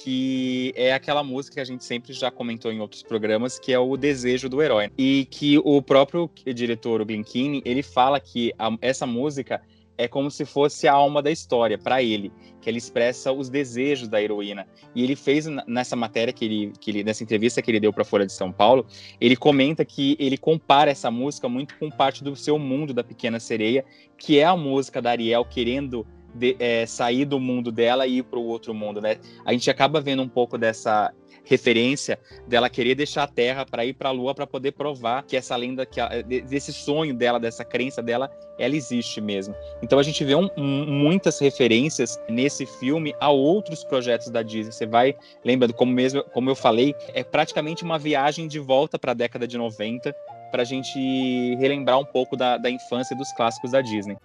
[0.04, 3.80] que é aquela música que a gente sempre já comentou em outros programas, que é
[3.80, 4.92] o desejo do herói.
[4.98, 9.60] E que o próprio diretor, o Glen Keane, ele fala que a, essa música
[9.98, 12.32] é como se fosse a alma da história para ele,
[12.62, 14.68] que ele expressa os desejos da heroína.
[14.94, 18.04] E ele fez nessa matéria que ele, que ele nessa entrevista que ele deu para
[18.04, 18.86] a Folha de São Paulo,
[19.20, 23.40] ele comenta que ele compara essa música muito com parte do seu mundo da Pequena
[23.40, 23.84] Sereia,
[24.18, 28.24] que é a música da Ariel querendo de, é, sair do mundo dela e ir
[28.24, 29.18] para o outro mundo, né?
[29.46, 31.12] A gente acaba vendo um pouco dessa
[31.48, 35.36] referência dela querer deixar a Terra para ir para a Lua para poder provar que
[35.36, 38.30] essa lenda, que a, desse sonho dela, dessa crença dela,
[38.60, 39.56] ela existe mesmo.
[39.82, 44.72] Então a gente vê um, muitas referências nesse filme a outros projetos da Disney.
[44.72, 49.12] Você vai, lembra, como mesmo, como eu falei, é praticamente uma viagem de volta para
[49.12, 50.14] a década de 90
[50.52, 54.18] para a gente relembrar um pouco da, da infância dos clássicos da Disney.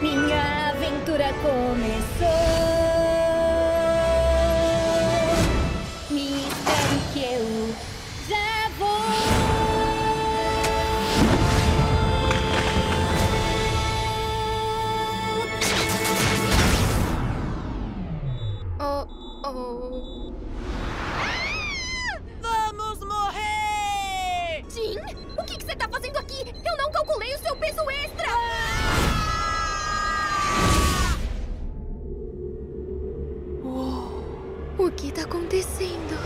[0.00, 2.63] Minha aventura começou.
[27.54, 28.28] O peso extra!
[34.76, 36.18] O que está acontecendo?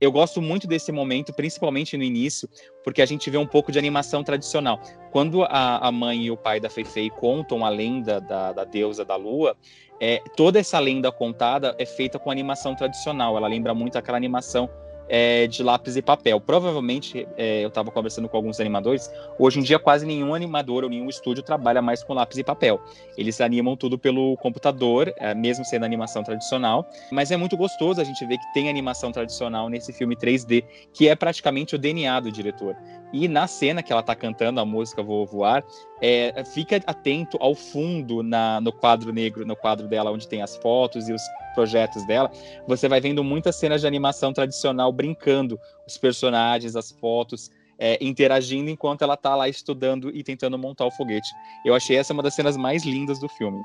[0.00, 2.48] Eu gosto muito desse momento, principalmente no início,
[2.82, 4.80] porque a gente vê um pouco de animação tradicional.
[5.10, 9.04] Quando a, a mãe e o pai da Feifei contam a lenda da, da deusa
[9.04, 9.54] da lua,
[10.00, 13.36] é, toda essa lenda contada é feita com animação tradicional.
[13.36, 14.70] Ela lembra muito aquela animação
[15.10, 16.40] é, de lápis e papel.
[16.40, 20.90] Provavelmente, é, eu estava conversando com alguns animadores, hoje em dia quase nenhum animador ou
[20.90, 22.80] nenhum estúdio trabalha mais com lápis e papel.
[23.18, 28.04] Eles animam tudo pelo computador, é, mesmo sendo animação tradicional, mas é muito gostoso a
[28.04, 32.30] gente ver que tem animação tradicional nesse filme 3D, que é praticamente o DNA do
[32.30, 32.76] diretor.
[33.12, 35.64] E na cena que ela está cantando a música Vou Voar,
[36.00, 40.56] é, fica atento ao fundo na, no quadro negro, no quadro dela, onde tem as
[40.56, 41.22] fotos e os
[41.54, 42.30] projetos dela.
[42.66, 48.70] Você vai vendo muitas cenas de animação tradicional brincando, os personagens, as fotos, é, interagindo
[48.70, 51.28] enquanto ela está lá estudando e tentando montar o foguete.
[51.64, 53.60] Eu achei essa uma das cenas mais lindas do filme.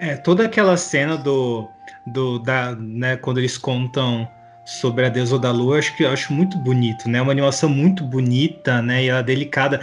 [0.00, 1.68] É, toda aquela cena do,
[2.06, 4.28] do da, né, quando eles contam
[4.64, 7.20] sobre a deusa da lua, acho que eu acho muito bonito, né?
[7.20, 9.04] Uma animação muito bonita, né?
[9.04, 9.80] E ela delicada,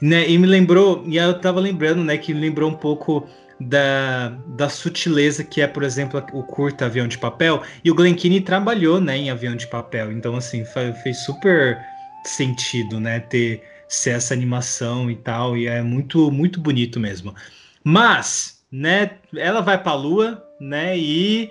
[0.00, 0.28] né?
[0.28, 3.26] E me lembrou, e eu tava lembrando, né, que me lembrou um pouco
[3.60, 7.62] da, da sutileza que é, por exemplo, o curta Avião de Papel.
[7.84, 10.10] E o Glen Keane trabalhou, né, em Avião de Papel.
[10.12, 10.64] Então, assim,
[11.02, 11.78] fez super
[12.24, 17.34] sentido, né, ter ser essa animação e tal, e é muito muito bonito mesmo.
[17.82, 21.50] Mas, né, ela vai para a lua, né, e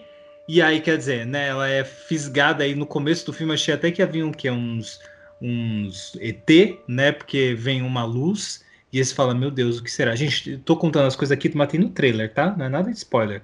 [0.51, 3.91] e aí, quer dizer, né, ela é fisgada aí no começo do filme, achei até
[3.91, 4.99] que havia um, que, uns,
[5.39, 6.49] uns ET,
[6.87, 10.15] né, porque vem uma luz, e eles falam, meu Deus, o que será?
[10.15, 12.55] Gente, tô contando as coisas aqui, mas tem no trailer, tá?
[12.57, 13.43] Não é nada de spoiler.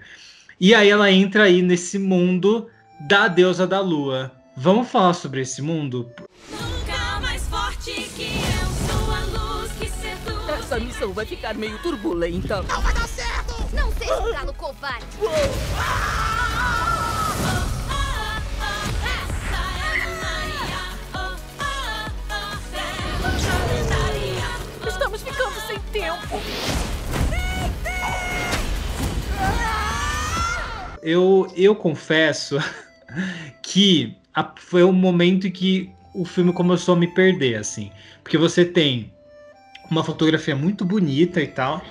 [0.60, 2.68] E aí ela entra aí nesse mundo
[3.01, 4.32] da deusa da lua.
[4.58, 6.10] Vamos falar sobre esse mundo?
[6.49, 10.49] Nunca mais forte que eu sou a luz que seduz.
[10.58, 12.64] Essa missão vai ficar meio turbulenta.
[12.64, 13.76] Não vai dar certo!
[13.76, 15.06] Não seja um galo covarde!
[25.39, 25.65] Ah!
[25.95, 26.41] tempo.
[31.01, 32.57] Eu, eu confesso
[33.63, 37.91] que a, foi o momento em que o filme começou a me perder, assim.
[38.23, 39.13] Porque você tem
[39.89, 41.81] uma fotografia muito bonita e tal,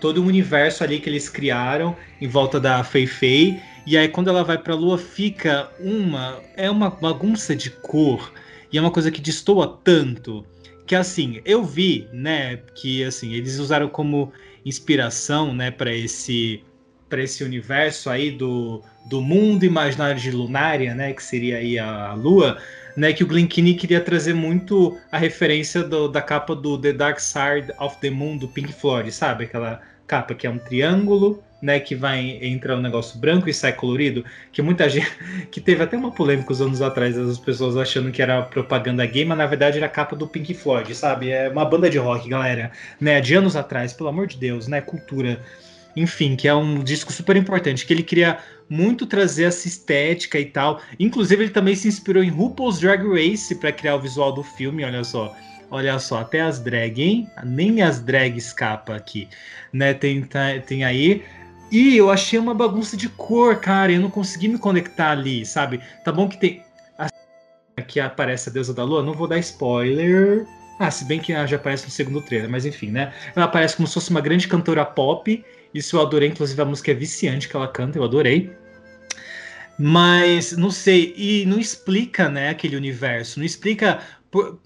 [0.00, 4.28] todo o universo ali que eles criaram em volta da Fei Fei, e aí quando
[4.28, 6.40] ela vai pra lua fica uma.
[6.56, 8.32] É uma bagunça de cor,
[8.72, 10.44] e é uma coisa que destoa tanto.
[10.86, 14.32] Que assim, eu vi, né, que assim, eles usaram como
[14.64, 16.62] inspiração, né, para esse
[17.08, 22.08] para esse universo aí do, do mundo imaginário de Lunária, né, que seria aí a,
[22.08, 22.58] a Lua,
[22.96, 26.92] né, que o Glenn Keane queria trazer muito a referência do, da capa do The
[26.92, 29.44] Dark Side of the Moon do Pink Floyd, sabe?
[29.44, 33.72] Aquela capa que é um triângulo, né, que vai entrar um negócio branco e sai
[33.72, 35.10] colorido, que muita gente
[35.50, 39.24] que teve até uma polêmica uns anos atrás, as pessoas achando que era propaganda gay,
[39.24, 41.30] mas na verdade era a capa do Pink Floyd, sabe?
[41.30, 44.82] É uma banda de rock, galera, né, de anos atrás, pelo amor de Deus, né,
[44.82, 45.40] cultura
[45.96, 48.38] enfim, que é um disco super importante, que ele queria
[48.68, 50.82] muito trazer essa estética e tal.
[50.98, 54.84] Inclusive, ele também se inspirou em RuPaul's Drag Race para criar o visual do filme,
[54.84, 55.32] olha só.
[55.70, 57.30] Olha só, até as drag, hein?
[57.42, 59.28] Nem as drag escapa aqui,
[59.72, 59.94] né?
[59.94, 61.24] Tem, tá, tem aí.
[61.70, 63.92] E eu achei uma bagunça de cor, cara.
[63.92, 65.80] Eu não consegui me conectar ali, sabe?
[66.04, 66.62] Tá bom que tem.
[67.76, 70.46] Aqui aparece a deusa da lua, não vou dar spoiler.
[70.78, 73.12] Ah, se bem que ela já aparece no segundo trailer, mas enfim, né?
[73.34, 75.44] Ela aparece como se fosse uma grande cantora pop
[75.74, 78.56] isso eu adorei, inclusive a música é viciante que ela canta, eu adorei.
[79.76, 84.00] Mas não sei, e não explica, né, aquele universo, não explica,
[84.30, 84.60] por,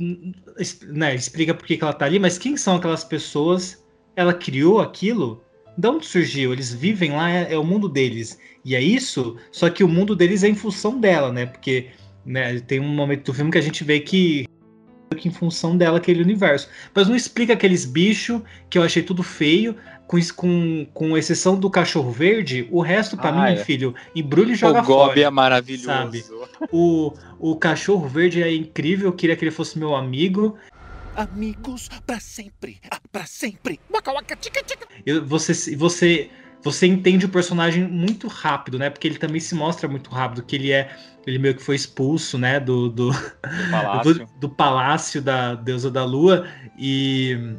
[0.86, 3.82] né, explica por que ela tá ali, mas quem são aquelas pessoas?
[4.14, 5.42] Ela criou aquilo?
[5.78, 6.52] De onde surgiu?
[6.52, 8.36] Eles vivem lá, é, é o mundo deles.
[8.64, 11.46] E é isso, só que o mundo deles é em função dela, né?
[11.46, 11.86] Porque
[12.26, 14.44] né, tem um momento do filme que a gente vê que
[15.16, 16.68] que em função dela aquele universo.
[16.94, 19.74] Mas não explica aqueles bichos que eu achei tudo feio
[20.06, 23.64] com, com, com exceção do cachorro verde, o resto para ah, mim, é.
[23.64, 25.04] filho, embrulha e joga o fora.
[25.04, 25.86] O Gobi é maravilhoso.
[25.86, 26.24] Sabe?
[26.70, 30.56] O, o cachorro verde é incrível, eu queria que ele fosse meu amigo.
[31.14, 33.80] Amigos para sempre, ah, para sempre.
[35.04, 36.30] Eu, você, você,
[36.62, 38.90] você entende o personagem muito rápido, né?
[38.90, 40.96] Porque ele também se mostra muito rápido, que ele é
[41.26, 45.90] ele meio que foi expulso, né, do, do, do palácio, do, do palácio da deusa
[45.90, 46.46] da lua
[46.78, 47.56] e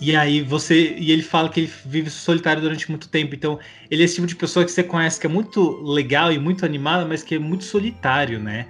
[0.00, 0.94] e aí você.
[0.98, 3.34] E ele fala que ele vive solitário durante muito tempo.
[3.34, 3.58] Então,
[3.90, 6.64] ele é esse tipo de pessoa que você conhece que é muito legal e muito
[6.64, 8.66] animada, mas que é muito solitário, né?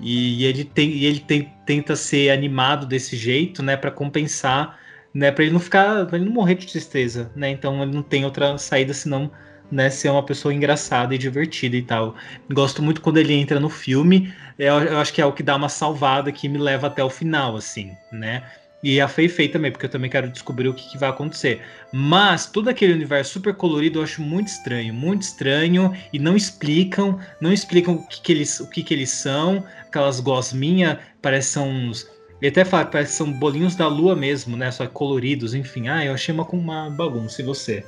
[0.00, 4.78] E, ele tem, e ele tem, tenta ser animado desse jeito, né, para compensar,
[5.12, 7.50] né, para ele não ficar, pra ele não morrer de tristeza, né?
[7.50, 9.30] Então ele não tem outra saída senão,
[9.70, 12.14] né, ser uma pessoa engraçada e divertida e tal.
[12.50, 14.32] Gosto muito quando ele entra no filme.
[14.58, 17.10] Eu, eu acho que é o que dá uma salvada que me leva até o
[17.10, 18.42] final, assim, né?
[18.82, 21.60] E a Fei Fei também, porque eu também quero descobrir o que, que, vai acontecer.
[21.92, 27.18] Mas todo aquele universo super colorido eu acho muito estranho, muito estranho, e não explicam,
[27.40, 32.08] não explicam o que, que eles, o que, que eles são, aquelas gosminhas, parecem uns.
[32.40, 34.70] Ele até fala que parecem são bolinhos da lua mesmo, né?
[34.70, 35.88] Só coloridos, enfim.
[35.88, 37.84] Ah, eu achei uma, uma bagunça, e você?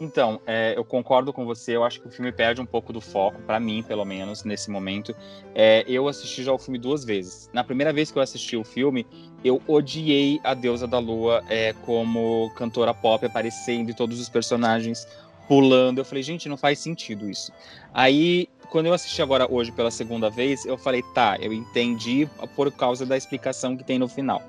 [0.00, 1.76] Então, é, eu concordo com você.
[1.76, 4.70] Eu acho que o filme perde um pouco do foco, para mim, pelo menos, nesse
[4.70, 5.14] momento.
[5.54, 7.50] É, eu assisti já o filme duas vezes.
[7.52, 9.04] Na primeira vez que eu assisti o filme,
[9.44, 15.06] eu odiei a Deusa da Lua é, como cantora pop aparecendo e todos os personagens
[15.48, 15.98] pulando.
[15.98, 17.50] Eu falei, gente, não faz sentido isso.
[17.92, 22.70] Aí, quando eu assisti agora hoje pela segunda vez, eu falei, tá, eu entendi por
[22.70, 24.42] causa da explicação que tem no final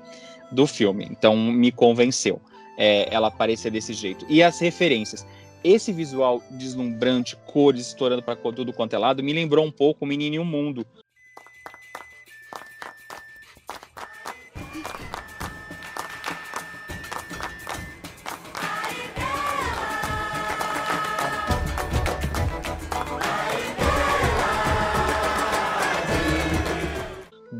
[0.52, 1.08] do filme.
[1.10, 2.40] Então, me convenceu.
[2.82, 4.24] É, ela aparecer desse jeito.
[4.26, 5.26] E as referências
[5.62, 10.08] esse visual deslumbrante, cores estourando para tudo quanto é lado, me lembrou um pouco o
[10.08, 10.86] Menino e o Mundo,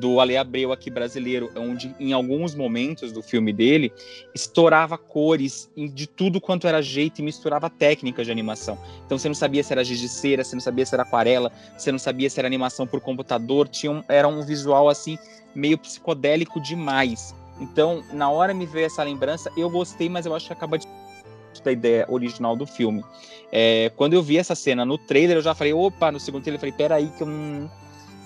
[0.01, 3.93] do Ale Abreu aqui brasileiro, onde em alguns momentos do filme dele
[4.35, 8.79] estourava cores de tudo quanto era jeito e misturava técnicas de animação.
[9.05, 11.53] Então você não sabia se era giz de cera, você não sabia se era aquarela,
[11.77, 15.19] você não sabia se era animação por computador, tinha um, era um visual assim
[15.55, 17.35] meio psicodélico demais.
[17.61, 20.89] Então, na hora me veio essa lembrança, eu gostei, mas eu acho que acaba de
[21.63, 23.05] da ideia original do filme.
[23.53, 26.57] É, quando eu vi essa cena no trailer, eu já falei, opa, no segundo trailer,
[26.57, 27.71] eu falei, peraí que eu não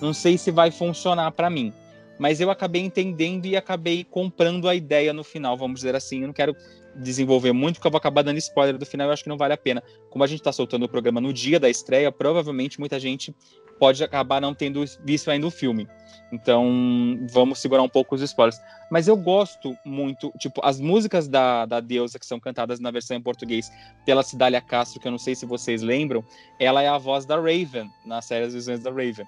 [0.01, 1.73] não sei se vai funcionar para mim.
[2.17, 6.21] Mas eu acabei entendendo e acabei comprando a ideia no final, vamos dizer assim.
[6.21, 6.55] Eu não quero
[6.95, 9.53] desenvolver muito, porque eu vou acabar dando spoiler do final, eu acho que não vale
[9.53, 9.83] a pena.
[10.09, 13.35] Como a gente está soltando o programa no dia da estreia, provavelmente muita gente
[13.77, 15.87] pode acabar não tendo visto ainda o filme.
[16.31, 18.59] Então, vamos segurar um pouco os spoilers.
[18.89, 23.17] Mas eu gosto muito, tipo, as músicas da, da deusa que são cantadas na versão
[23.17, 23.71] em português
[24.05, 26.23] pela Cidália Castro, que eu não sei se vocês lembram,
[26.59, 29.25] ela é a voz da Raven, na série As Visões da Raven.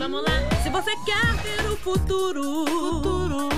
[0.00, 0.62] Vamos lá.
[0.62, 3.50] Se você quer ter o futuro, futuro,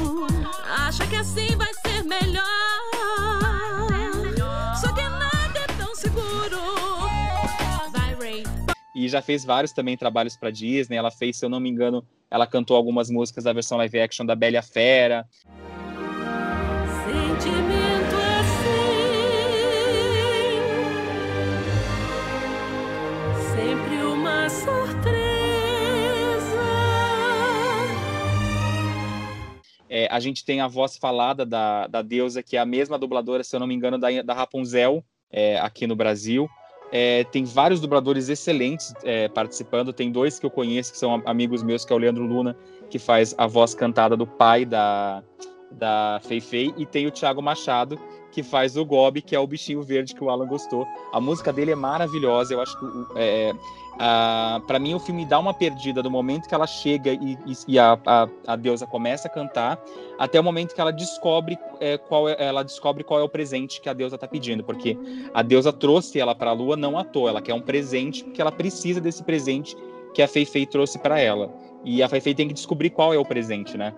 [0.68, 2.42] acha que assim vai ser melhor.
[4.74, 6.58] Só que nada é tão seguro.
[7.92, 8.42] Vai, Ray.
[8.92, 10.96] E já fez vários também trabalhos para Disney.
[10.96, 14.26] Ela fez, se eu não me engano, ela cantou algumas músicas da versão live action
[14.26, 15.24] da Bela Fera.
[30.12, 33.56] A gente tem a voz falada da, da deusa, que é a mesma dubladora, se
[33.56, 36.48] eu não me engano, da, da Rapunzel, é, aqui no Brasil.
[36.92, 39.92] É, tem vários dubladores excelentes é, participando.
[39.94, 42.54] Tem dois que eu conheço, que são am- amigos meus, que é o Leandro Luna,
[42.90, 45.22] que faz a voz cantada do pai da,
[45.70, 47.98] da Fei Fei, e tem o Thiago Machado,
[48.32, 50.86] que faz o Gobi, que é o bichinho verde que o Alan gostou.
[51.12, 53.52] A música dele é maravilhosa, eu acho que é,
[53.98, 57.78] a, para mim o filme dá uma perdida do momento que ela chega e, e-
[57.78, 59.78] a, a, a deusa começa a cantar
[60.18, 63.80] até o momento que ela descobre é, qual é, ela descobre qual é o presente
[63.80, 64.96] que a deusa está pedindo, porque
[65.34, 68.40] a deusa trouxe ela para a lua não à toa, ela quer um presente porque
[68.40, 69.76] ela precisa desse presente
[70.14, 71.50] que a Fei Fei trouxe para ela.
[71.84, 73.92] E a Fei Fei tem que descobrir qual é o presente, né?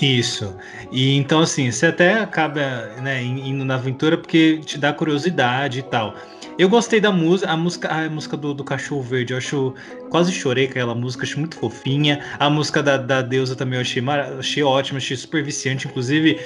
[0.00, 0.56] Isso.
[0.90, 2.60] E então, assim, você até acaba
[3.00, 6.14] né, in- indo na aventura porque te dá curiosidade e tal.
[6.58, 9.74] Eu gostei da música, a música, a música do, do Cachorro Verde, eu acho.
[10.10, 12.24] Quase chorei com aquela música, achei muito fofinha.
[12.38, 15.86] A música da, da deusa também eu achei, mara- achei ótima, achei super viciante.
[15.86, 16.40] Inclusive,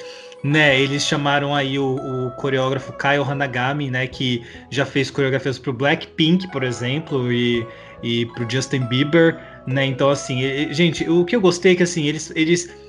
[0.45, 5.73] né, eles chamaram aí o, o coreógrafo Kyle Hanagami, né, que já fez coreografias pro
[5.73, 7.67] Blackpink, por exemplo, e,
[8.03, 9.85] e pro Justin Bieber, né?
[9.87, 10.41] Então, assim,
[10.73, 12.31] gente, o que eu gostei é que assim, eles.
[12.37, 12.88] eles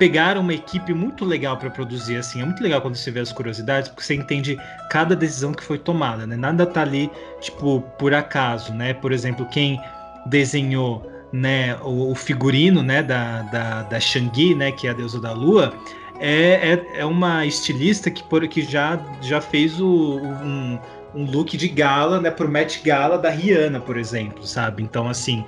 [0.00, 2.40] pegaram uma equipe muito legal para produzir assim.
[2.40, 5.76] É muito legal quando você vê as curiosidades, porque você entende cada decisão que foi
[5.78, 6.36] tomada, né?
[6.36, 8.94] Nada tá ali tipo por acaso, né?
[8.94, 9.78] Por exemplo, quem
[10.24, 15.20] desenhou né, o, o figurino né, da, da, da Shangui, né, que é a deusa
[15.20, 15.72] da lua,
[16.18, 20.78] é, é, é uma estilista que, por, que já, já fez o, o- um,
[21.14, 24.82] um look de gala, né, pro Met Gala da Rihanna, por exemplo, sabe?
[24.82, 25.44] Então, assim,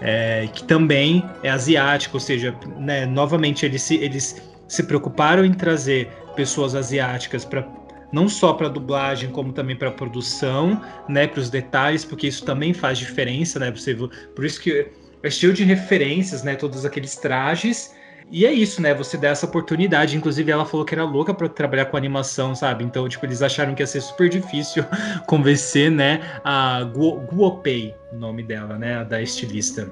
[0.00, 5.52] é, que também é asiático, ou seja, né, novamente eles se, eles se preocuparam em
[5.52, 7.66] trazer pessoas asiáticas para
[8.12, 12.74] não só para dublagem como também para produção, né, para os detalhes, porque isso também
[12.74, 13.70] faz diferença, né?
[13.70, 14.86] Você, por isso que
[15.22, 17.94] é cheio de referências, né, todos aqueles trajes.
[18.30, 18.94] E é isso, né?
[18.94, 20.16] Você dá essa oportunidade.
[20.16, 22.84] Inclusive, ela falou que era louca para trabalhar com animação, sabe?
[22.84, 24.84] Então, tipo, eles acharam que ia ser super difícil
[25.26, 26.20] convencer, né?
[26.44, 29.04] A Guo, Guopei, o nome dela, né?
[29.04, 29.88] Da estilista.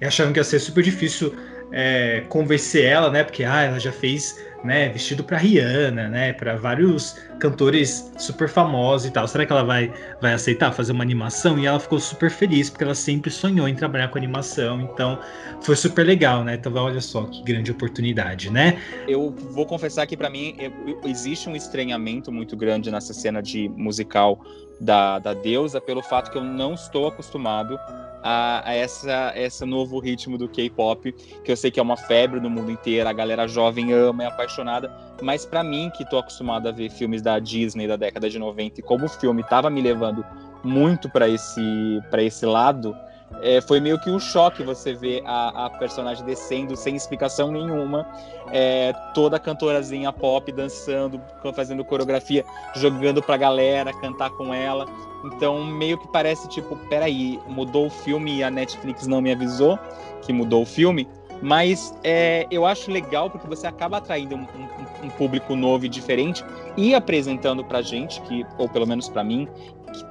[0.00, 1.34] E acharam que ia ser super difícil
[1.72, 3.24] é, convencer ela, né?
[3.24, 6.32] Porque ah, ela já fez né, vestido para Rihanna, né?
[6.32, 9.26] Para vários cantores super famosos e tal.
[9.28, 11.58] Será que ela vai, vai aceitar fazer uma animação?
[11.58, 14.80] E ela ficou super feliz, porque ela sempre sonhou em trabalhar com animação.
[14.80, 15.18] Então,
[15.62, 16.54] foi super legal, né?
[16.54, 18.78] Então, olha só que grande oportunidade, né?
[19.08, 20.56] Eu vou confessar que para mim
[21.04, 24.40] existe um estranhamento muito grande nessa cena de musical
[24.80, 27.78] da, da deusa pelo fato que eu não estou acostumado
[28.22, 31.12] a, a essa esse novo ritmo do K-pop,
[31.44, 34.26] que eu sei que é uma febre no mundo inteiro, a galera jovem ama, é
[34.26, 34.92] apaixonada,
[35.22, 38.80] mas para mim que tô acostumado a ver filmes da Disney da década de 90
[38.80, 40.24] e como o filme tava me levando
[40.62, 42.96] muito para esse para esse lado,
[43.42, 48.06] é, foi meio que um choque você ver a, a personagem descendo sem explicação nenhuma,
[48.52, 51.20] é, toda cantorazinha pop dançando,
[51.54, 54.86] fazendo coreografia, jogando pra galera, cantar com ela.
[55.24, 59.78] Então, meio que parece tipo, peraí, mudou o filme e a Netflix não me avisou
[60.22, 61.08] que mudou o filme.
[61.42, 65.88] Mas é, eu acho legal porque você acaba atraindo um, um- um público novo e
[65.88, 66.42] diferente
[66.78, 69.46] e apresentando pra gente, que, ou pelo menos pra mim,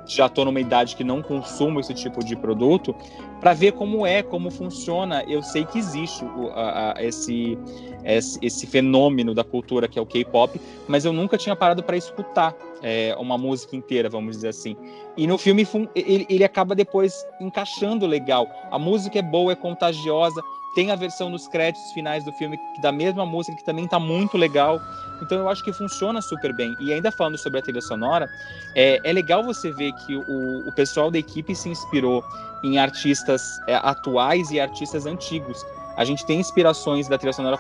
[0.06, 2.96] já tô numa idade que não consumo esse tipo de produto,
[3.40, 5.24] para ver como é, como funciona.
[5.28, 7.58] Eu sei que existe o- a- a- esse,
[8.04, 11.98] esse, esse fenômeno da cultura que é o K-pop, mas eu nunca tinha parado para
[11.98, 14.76] escutar é, uma música inteira, vamos dizer assim.
[15.18, 18.48] E no filme ele, ele acaba depois encaixando legal.
[18.70, 20.42] A música é boa, é contagiosa.
[20.76, 24.38] Tem a versão nos créditos finais do filme da mesma música que também tá muito
[24.38, 24.82] legal.
[25.22, 26.76] Então eu acho que funciona super bem.
[26.82, 28.30] E ainda falando sobre a trilha sonora,
[28.76, 32.24] é, é legal você ver que o, o pessoal da equipe se inspirou
[32.62, 35.66] em artistas é, atuais e artistas antigos.
[35.96, 37.58] A gente tem inspirações da trilha sonora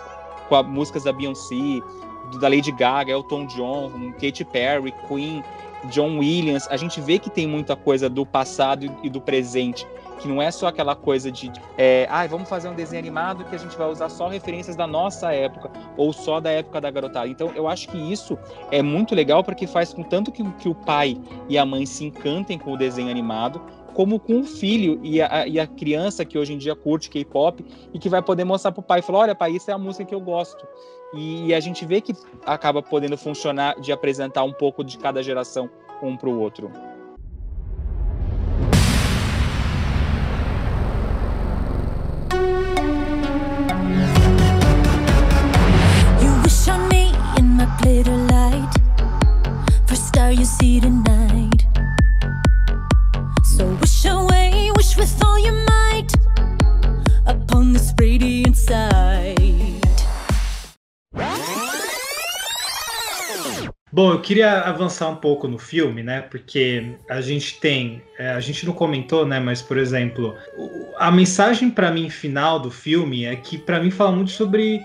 [0.49, 1.81] com as músicas da Beyoncé,
[2.39, 5.41] da Lady Gaga, Elton John, Katy Perry, Queen,
[5.85, 6.67] John Williams.
[6.69, 9.87] A gente vê que tem muita coisa do passado e do presente
[10.19, 13.55] que não é só aquela coisa de, é, ah, vamos fazer um desenho animado que
[13.55, 17.27] a gente vai usar só referências da nossa época ou só da época da garotada.
[17.27, 18.37] Então, eu acho que isso
[18.71, 21.17] é muito legal porque faz com tanto que, que o pai
[21.49, 23.61] e a mãe se encantem com o desenho animado,
[23.93, 27.65] como com o filho e a, e a criança que hoje em dia curte K-pop
[27.93, 30.13] e que vai poder mostrar pro pai, falar, olha, pai, isso é a música que
[30.13, 30.67] eu gosto.
[31.13, 32.13] E, e a gente vê que
[32.45, 35.69] acaba podendo funcionar de apresentar um pouco de cada geração
[36.03, 36.69] um para o outro.
[47.85, 48.73] Glitter light.
[49.93, 51.67] Star you see tonight.
[53.43, 56.11] So wish away, wish with all your might
[57.27, 57.75] upon.
[63.91, 66.21] Bom, eu queria avançar um pouco no filme, né?
[66.21, 69.39] Porque a gente tem, é, a gente não comentou, né?
[69.39, 70.35] Mas por exemplo,
[70.97, 74.81] a mensagem pra mim final do filme é que pra mim fala muito sobre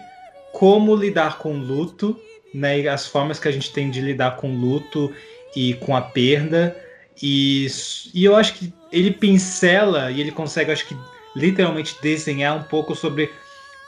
[0.53, 2.17] como lidar com o luto,
[2.53, 2.87] né?
[2.89, 5.13] As formas que a gente tem de lidar com luto
[5.55, 6.77] e com a perda.
[7.23, 7.67] E,
[8.15, 10.97] e eu acho que ele pincela e ele consegue, acho que
[11.37, 13.31] literalmente desenhar um pouco sobre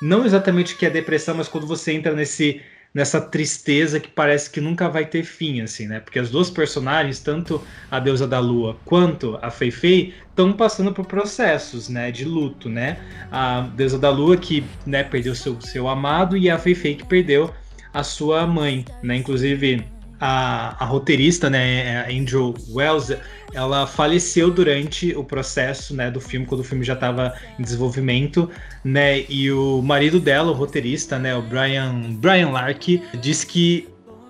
[0.01, 2.61] não exatamente o que é depressão, mas quando você entra nesse
[2.95, 6.01] nessa tristeza que parece que nunca vai ter fim, assim, né?
[6.01, 10.93] Porque as duas personagens, tanto a deusa da lua quanto a Fei Fei, estão passando
[10.93, 12.99] por processos, né, de luto, né?
[13.31, 17.07] A deusa da lua que, né, perdeu seu, seu amado e a Fei Fei que
[17.07, 17.53] perdeu
[17.93, 19.17] a sua mãe, né?
[19.17, 19.85] Inclusive
[20.25, 23.13] a, a roteirista, né, a Angel Wells,
[23.53, 28.49] ela faleceu durante o processo, né, do filme, quando o filme já estava em desenvolvimento,
[28.85, 33.89] né, e o marido dela, o roteirista, né, o Brian, Brian Lark, diz que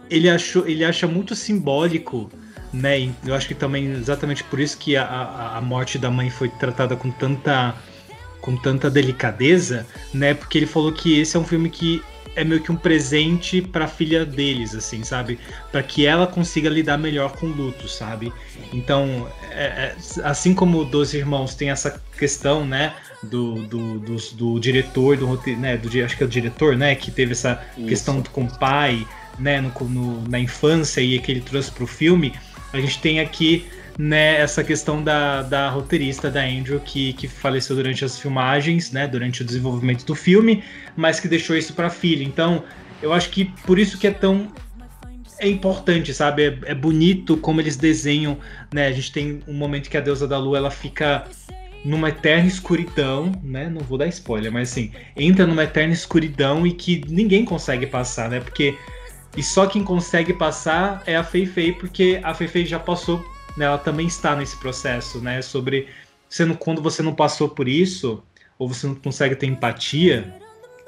[0.09, 2.31] ele, achou, ele acha muito simbólico,
[2.73, 6.31] né, eu acho que também exatamente por isso que a, a, a morte da mãe
[6.31, 7.75] foi tratada com tanta
[8.41, 12.03] com tanta delicadeza, né, porque ele falou que esse é um filme que
[12.35, 15.39] é meio que um presente para a filha deles, assim, sabe?
[15.71, 18.33] Para que ela consiga lidar melhor com o luto, sabe?
[18.73, 22.95] Então, é- é- assim como Dois Irmãos tem essa questão, né?
[23.23, 25.27] Do, do, dos- do diretor, do
[25.57, 25.77] né?
[25.77, 26.95] Do, acho que é o diretor, né?
[26.95, 27.87] Que teve essa Isso.
[27.87, 29.07] questão com o pai,
[29.39, 29.61] né?
[29.61, 32.33] No, no- na infância e que ele trouxe pro filme.
[32.73, 33.67] A gente tem aqui
[33.99, 39.07] né, essa questão da, da roteirista da Andrew que, que faleceu durante as filmagens, né,
[39.07, 40.65] durante o desenvolvimento do filme,
[40.97, 42.25] mas que deixou isso para a filha.
[42.25, 42.65] Então,
[43.03, 44.51] eu acho que por isso que é tão
[45.39, 46.45] é importante, sabe?
[46.45, 48.39] É, é bonito como eles desenham,
[48.73, 48.87] né?
[48.87, 51.27] A gente tem um momento que a deusa da lua ela fica
[51.85, 53.69] numa eterna escuridão, né?
[53.69, 58.31] Não vou dar spoiler, mas assim, entra numa eterna escuridão e que ninguém consegue passar,
[58.31, 58.39] né?
[58.39, 58.77] Porque
[59.37, 63.25] e só quem consegue passar é a Fei Fei, porque a Fei Fei já passou,
[63.57, 63.65] né?
[63.65, 65.43] Ela também está nesse processo, né?
[65.43, 65.89] Sobre
[66.41, 68.23] não, quando você não passou por isso,
[68.59, 70.35] ou você não consegue ter empatia,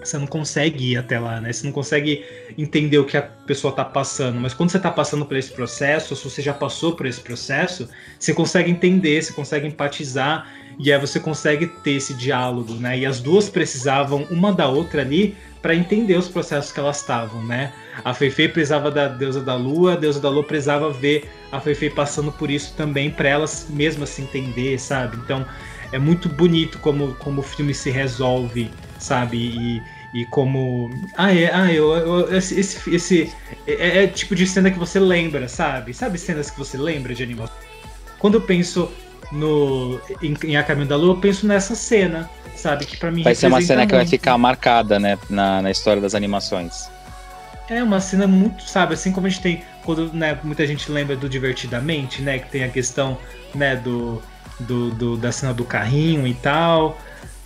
[0.03, 1.53] você não consegue ir até lá, né?
[1.53, 2.25] Você não consegue
[2.59, 4.39] entender o que a pessoa tá passando.
[4.41, 7.21] Mas quando você tá passando por esse processo, ou se você já passou por esse
[7.21, 7.89] processo,
[8.19, 10.47] você consegue entender, você consegue empatizar,
[10.79, 12.99] e aí você consegue ter esse diálogo, né?
[12.99, 17.43] E as duas precisavam uma da outra ali para entender os processos que elas estavam,
[17.43, 17.73] né?
[18.05, 21.89] A Feifei precisava da deusa da lua, a deusa da lua precisava ver a Feifei
[21.89, 25.17] passando por isso também para elas mesmas se entender, sabe?
[25.17, 25.47] Então
[25.91, 29.39] é muito bonito como, como o filme se resolve, sabe?
[29.39, 29.83] E,
[30.21, 30.91] e como.
[31.17, 33.33] Ah, é, ah, eu, eu- esse, esse, esse
[33.67, 35.95] é, é tipo de cena que você lembra, sabe?
[35.95, 37.57] Sabe cenas que você lembra de animação?
[38.19, 38.93] Quando eu penso
[39.33, 42.87] no em, em A Caminho da Lua, eu penso nessa cena, sabe?
[42.87, 44.11] Que para mim Vai ser uma cena que vai muito.
[44.11, 46.91] ficar marcada, né, na, na história das animações.
[47.69, 51.17] É uma cena muito, sabe, assim como a gente tem quando né, muita gente lembra
[51.17, 53.19] do Divertidamente, né, que tem a questão,
[53.55, 54.23] né, do,
[54.61, 56.99] do, do- da cena do carrinho e tal,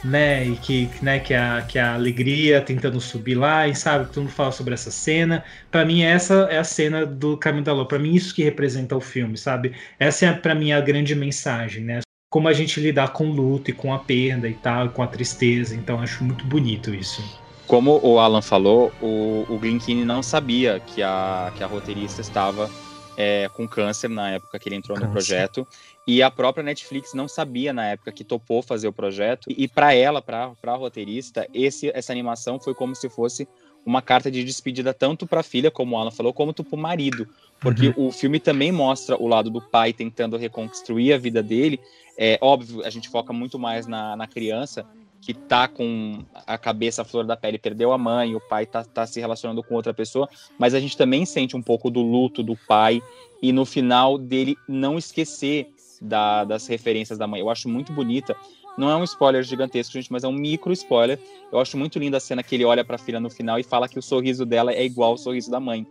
[0.02, 4.22] né, e que, né, que a que a alegria tentando subir lá e sabe, todo
[4.24, 5.44] mundo fala sobre essa cena.
[5.70, 7.86] Pra mim essa é a cena do Caminho da Lua.
[7.86, 9.72] Pra mim isso que representa o filme, sabe?
[10.00, 12.00] Essa é para mim a grande mensagem, né?
[12.30, 15.06] Como a gente lidar com o luto e com a perda e tal, com a
[15.06, 15.74] tristeza.
[15.74, 17.22] Então acho muito bonito isso.
[17.66, 22.70] Como o Alan falou, o, o Glenkine não sabia que a, que a roteirista estava
[23.18, 25.12] é, com câncer na época que ele entrou no Câncer.
[25.12, 25.66] projeto.
[26.06, 29.50] E a própria Netflix não sabia na época que topou fazer o projeto.
[29.50, 33.48] E para ela, para a roteirista, esse, essa animação foi como se fosse
[33.84, 36.78] uma carta de despedida tanto para a filha, como o Alan falou, como para o
[36.78, 37.28] marido.
[37.58, 41.80] Porque o filme também mostra o lado do pai tentando reconstruir a vida dele.
[42.18, 44.84] É óbvio, a gente foca muito mais na, na criança,
[45.20, 49.06] que tá com a cabeça flor da pele, perdeu a mãe, o pai tá, tá
[49.06, 52.56] se relacionando com outra pessoa, mas a gente também sente um pouco do luto do
[52.66, 53.00] pai
[53.40, 55.68] e no final dele não esquecer
[56.00, 57.40] da- das referências da mãe.
[57.40, 58.36] Eu acho muito bonita,
[58.76, 61.18] Não é um spoiler gigantesco, gente, mas é um micro spoiler.
[61.50, 63.64] Eu acho muito linda a cena que ele olha para a filha no final e
[63.64, 65.84] fala que o sorriso dela é igual ao sorriso da mãe,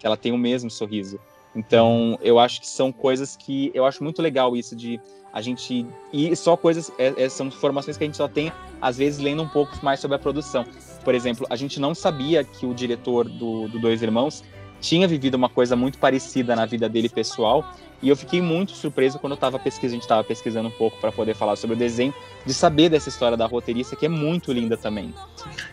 [0.00, 1.16] que ela tem o mesmo sorriso.
[1.54, 5.00] Então, eu acho que são coisas que eu acho muito legal isso de
[5.32, 8.96] a gente e só coisas é, é, são informações que a gente só tem às
[8.96, 10.64] vezes lendo um pouco mais sobre a produção.
[11.04, 14.44] Por exemplo, a gente não sabia que o diretor do, do Dois Irmãos
[14.80, 17.64] tinha vivido uma coisa muito parecida na vida dele pessoal
[18.02, 20.98] e eu fiquei muito surpreso quando eu estava pesquisando, a gente estava pesquisando um pouco
[21.00, 22.12] para poder falar sobre o desenho,
[22.44, 25.12] de saber dessa história da roteirista que é muito linda também.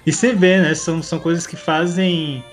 [0.06, 0.74] E você vê, né?
[0.74, 2.44] São, são coisas que fazem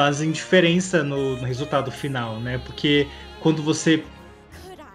[0.00, 2.58] fazem diferença no, no resultado final, né?
[2.64, 3.06] Porque
[3.42, 4.02] quando você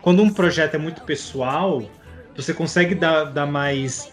[0.01, 1.83] quando um projeto é muito pessoal,
[2.35, 4.11] você consegue dar, dar mais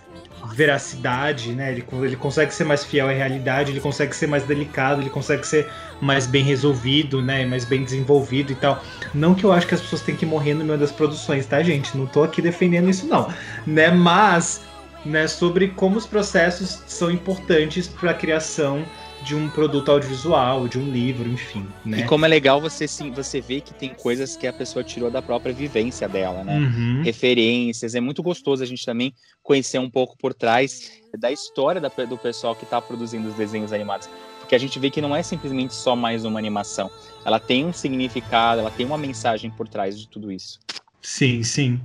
[0.55, 1.73] veracidade, né?
[1.73, 5.47] Ele, ele consegue ser mais fiel à realidade, ele consegue ser mais delicado, ele consegue
[5.47, 5.67] ser
[5.99, 7.47] mais bem resolvido, né?
[7.47, 8.83] Mais bem desenvolvido e tal.
[9.15, 11.63] Não que eu acho que as pessoas têm que morrer no meio das produções, tá,
[11.63, 11.97] gente?
[11.97, 13.33] Não tô aqui defendendo isso, não.
[13.67, 13.91] Né?
[13.91, 14.61] Mas,
[15.07, 18.85] né, sobre como os processos são importantes para a criação
[19.25, 21.67] de um produto audiovisual, de um livro, enfim.
[21.85, 22.01] Né?
[22.01, 25.11] E como é legal você sim, você vê que tem coisas que a pessoa tirou
[25.11, 26.59] da própria vivência dela, né?
[26.59, 27.03] Uhum.
[27.03, 27.95] Referências.
[27.95, 32.19] É muito gostoso a gente também conhecer um pouco por trás da história da, do
[32.19, 34.09] pessoal que está produzindo os desenhos animados.
[34.41, 36.91] Porque a gente vê que não é simplesmente só mais uma animação.
[37.25, 40.59] Ela tem um significado, ela tem uma mensagem por trás de tudo isso.
[41.01, 41.81] Sim, sim.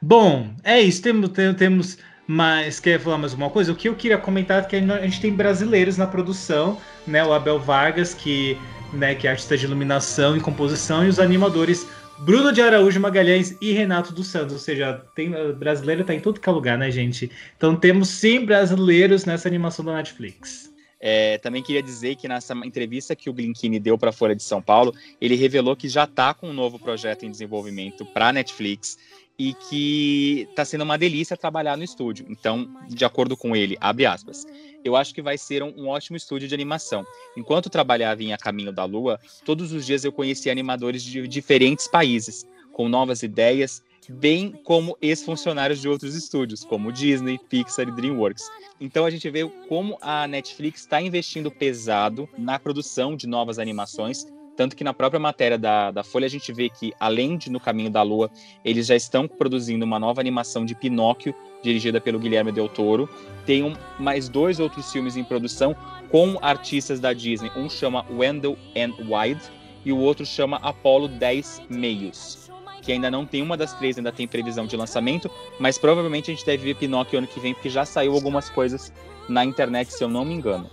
[0.00, 1.02] Bom, é isso.
[1.02, 3.72] Temos, temos mas quer falar mais alguma coisa?
[3.72, 7.24] O que eu queria comentar é que a gente tem brasileiros na produção, né?
[7.24, 8.58] O Abel Vargas, que,
[8.92, 11.86] né, que é artista de iluminação e composição, e os animadores
[12.18, 14.54] Bruno de Araújo Magalhães e Renato dos Santos.
[14.54, 17.30] Ou seja, tem brasileiro tá em todo que é lugar, né, gente?
[17.56, 20.74] Então temos sim brasileiros nessa animação da Netflix.
[20.98, 24.42] É, também queria dizer que nessa entrevista que o Blinkini deu para a Folha de
[24.42, 28.32] São Paulo, ele revelou que já está com um novo projeto em desenvolvimento para a
[28.32, 28.98] Netflix
[29.38, 32.26] e que está sendo uma delícia trabalhar no estúdio.
[32.28, 34.46] Então, de acordo com ele, abre aspas,
[34.84, 37.04] eu acho que vai ser um, um, ótimo estúdio de animação.
[37.36, 41.86] Enquanto trabalhava em A Caminho da Lua, todos os dias eu conhecia animadores de diferentes
[41.86, 48.44] países, com novas ideias, bem como ex-funcionários de outros estúdios, como Disney, Pixar e DreamWorks.
[48.80, 54.26] Então a gente vê como a Netflix está investindo pesado na produção de novas animações
[54.56, 57.60] tanto que na própria matéria da, da Folha a gente vê que, além de No
[57.60, 58.30] Caminho da Lua,
[58.64, 63.08] eles já estão produzindo uma nova animação de Pinóquio, dirigida pelo Guilherme Del Toro.
[63.44, 65.76] Tem um, mais dois outros filmes em produção
[66.10, 67.50] com artistas da Disney.
[67.56, 69.40] Um chama Wendell and Wild
[69.84, 72.50] e o outro chama Apollo 10 Meios.
[72.82, 76.34] Que ainda não tem uma das três, ainda tem previsão de lançamento, mas provavelmente a
[76.34, 78.92] gente deve ver Pinóquio ano que vem, porque já saiu algumas coisas
[79.28, 80.70] na internet, se eu não me engano.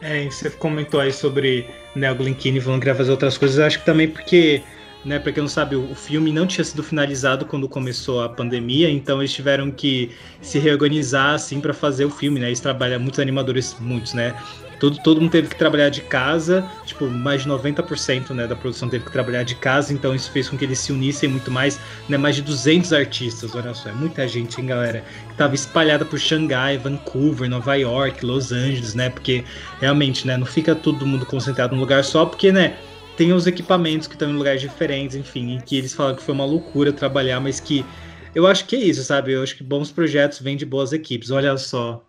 [0.00, 3.58] É, você comentou aí sobre né, o Glenkine falando que ia fazer outras coisas.
[3.58, 4.62] Acho que também porque,
[5.04, 8.90] né, pra quem não sabe, o filme não tinha sido finalizado quando começou a pandemia,
[8.90, 12.48] então eles tiveram que se reorganizar assim para fazer o filme, né?
[12.48, 14.34] Eles trabalham muitos animadores, muitos, né?
[14.78, 18.88] Todo, todo mundo teve que trabalhar de casa, tipo, mais de 90% né, da produção
[18.88, 21.80] teve que trabalhar de casa, então isso fez com que eles se unissem muito mais,
[22.08, 26.04] né, mais de 200 artistas, olha só, é muita gente, hein, galera, que estava espalhada
[26.04, 29.44] por Xangai, Vancouver, Nova York, Los Angeles, né, porque
[29.80, 32.76] realmente, né, não fica todo mundo concentrado num lugar só, porque, né,
[33.16, 36.44] tem os equipamentos que estão em lugares diferentes, enfim, que eles falam que foi uma
[36.44, 37.84] loucura trabalhar, mas que
[38.34, 39.32] eu acho que é isso, sabe?
[39.32, 41.30] Eu acho que bons projetos vêm de boas equipes.
[41.30, 42.05] Olha só,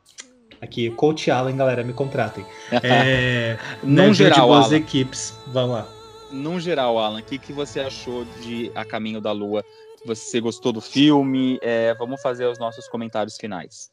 [0.61, 2.45] Aqui, Coach Allen, galera, me contratem.
[2.83, 4.75] É, Num né, geral, boas Alan.
[4.75, 5.37] equipes.
[5.47, 5.87] Vamos lá.
[6.31, 9.63] Num geral, Alan, o que, que você achou de A Caminho da Lua?
[10.05, 11.57] Você gostou do filme?
[11.61, 13.89] É, vamos fazer os nossos comentários finais.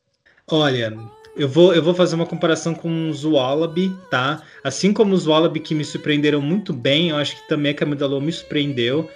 [0.51, 0.97] Olha,
[1.37, 4.43] eu vou, eu vou fazer uma comparação com os Wallaby, tá?
[4.63, 7.99] Assim como os Wallaby que me surpreenderam muito bem, eu acho que também a Caminho
[7.99, 9.09] da Lua me surpreendeu.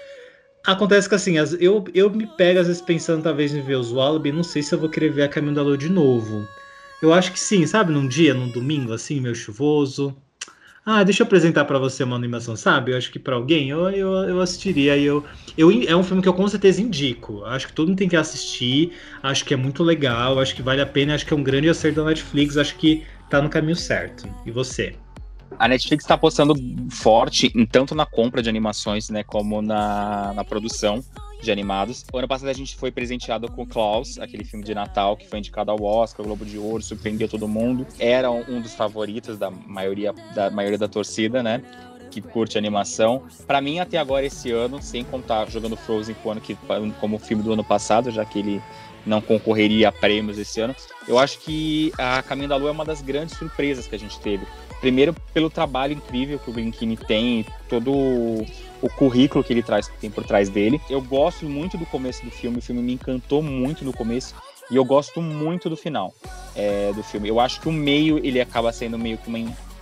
[0.65, 4.33] Acontece que assim, eu, eu me pego às vezes pensando talvez em ver os Wallaby,
[4.33, 6.47] não sei se eu vou querer ver a Caminho da Lua de novo.
[7.01, 7.93] Eu acho que sim, sabe?
[7.93, 10.17] Num dia, num domingo, assim, meio chuvoso.
[10.85, 12.93] Ah, deixa eu apresentar para você uma animação, sabe?
[12.93, 14.97] Eu acho que para alguém eu, eu, eu assistiria.
[14.97, 15.23] Eu,
[15.57, 17.45] eu, é um filme que eu com certeza indico.
[17.45, 18.93] Acho que todo mundo tem que assistir.
[19.23, 20.41] Acho que é muito legal.
[20.41, 21.15] Acho que vale a pena.
[21.15, 22.57] Acho que é um grande acerto da Netflix.
[22.57, 24.27] Acho que tá no caminho certo.
[24.47, 24.97] E você?
[25.59, 26.55] A Netflix está apostando
[26.91, 31.05] forte tanto na compra de animações, né, como na, na produção
[31.41, 32.05] de animados.
[32.13, 35.39] O ano passado a gente foi presenteado com Klaus, aquele filme de Natal que foi
[35.39, 37.87] indicado ao Oscar, Globo de Ouro, surpreendeu todo mundo.
[37.99, 41.63] Era um dos favoritos da maioria da maioria da torcida, né?
[42.11, 43.23] Que curte animação.
[43.47, 46.57] Para mim, até agora, esse ano, sem contar jogando Frozen ano que,
[47.01, 48.63] como filme do ano passado, já que ele
[49.07, 50.75] não concorreria a prêmios esse ano,
[51.07, 54.19] eu acho que a Caminho da Lua é uma das grandes surpresas que a gente
[54.21, 54.47] teve.
[54.81, 60.11] Primeiro, pelo trabalho incrível que o Blinkini tem, todo o currículo que ele traz, tem
[60.11, 60.81] por trás dele.
[60.89, 64.35] Eu gosto muito do começo do filme, o filme me encantou muito no começo.
[64.71, 66.15] E eu gosto muito do final
[66.55, 67.29] é, do filme.
[67.29, 69.39] Eu acho que o meio ele acaba sendo meio que uma,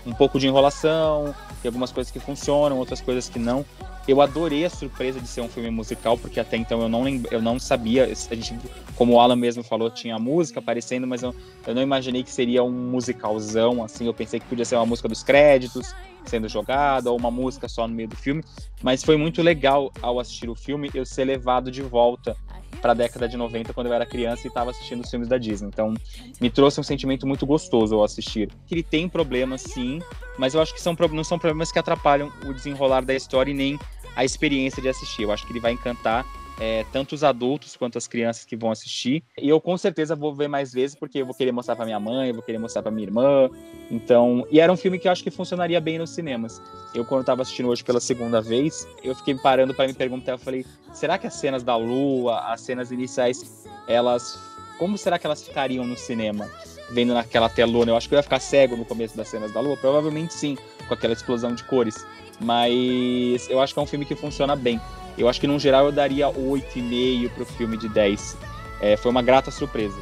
[0.07, 3.65] um pouco de enrolação, tem algumas coisas que funcionam, outras coisas que não.
[4.07, 7.43] Eu adorei a surpresa de ser um filme musical, porque até então eu não, eu
[7.43, 8.05] não sabia.
[8.05, 8.57] A gente,
[8.95, 11.35] como o Alan mesmo falou, tinha música aparecendo, mas eu,
[11.67, 14.07] eu não imaginei que seria um musicalzão, assim.
[14.07, 15.93] Eu pensei que podia ser uma música dos créditos
[16.27, 18.43] sendo jogada, ou uma música só no meio do filme.
[18.83, 22.37] Mas foi muito legal ao assistir o filme eu ser levado de volta
[22.81, 25.39] para a década de 90, quando eu era criança e estava assistindo os filmes da
[25.39, 25.69] Disney.
[25.69, 25.95] Então,
[26.41, 28.51] me trouxe um sentimento muito gostoso ao assistir.
[28.71, 30.01] Ele tem problemas, sim,
[30.39, 33.55] mas eu acho que são, não são problemas que atrapalham o desenrolar da história e
[33.55, 33.79] nem
[34.15, 35.23] a experiência de assistir.
[35.23, 36.25] Eu acho que ele vai encantar
[36.59, 39.23] é, tanto os adultos quanto as crianças que vão assistir.
[39.39, 42.01] E eu com certeza vou ver mais vezes, porque eu vou querer mostrar para minha
[42.01, 43.49] mãe, eu vou querer mostrar para minha irmã.
[43.91, 46.61] Então, e era um filme que eu acho que funcionaria bem nos cinemas.
[46.95, 50.39] Eu quando estava assistindo hoje pela segunda vez, eu fiquei parando para me perguntar, eu
[50.39, 54.39] falei, será que as cenas da lua, as cenas iniciais, elas
[54.79, 56.51] como será que elas ficariam no cinema?
[56.91, 59.61] Vendo naquela telona, eu acho que eu ia ficar cego no começo das cenas da
[59.61, 62.07] lua, provavelmente sim, com aquela explosão de cores.
[62.41, 64.81] Mas eu acho que é um filme que funciona bem.
[65.19, 68.37] Eu acho que, no geral, eu daria 8,5 pro filme de 10.
[68.81, 69.99] É, foi uma grata surpresa.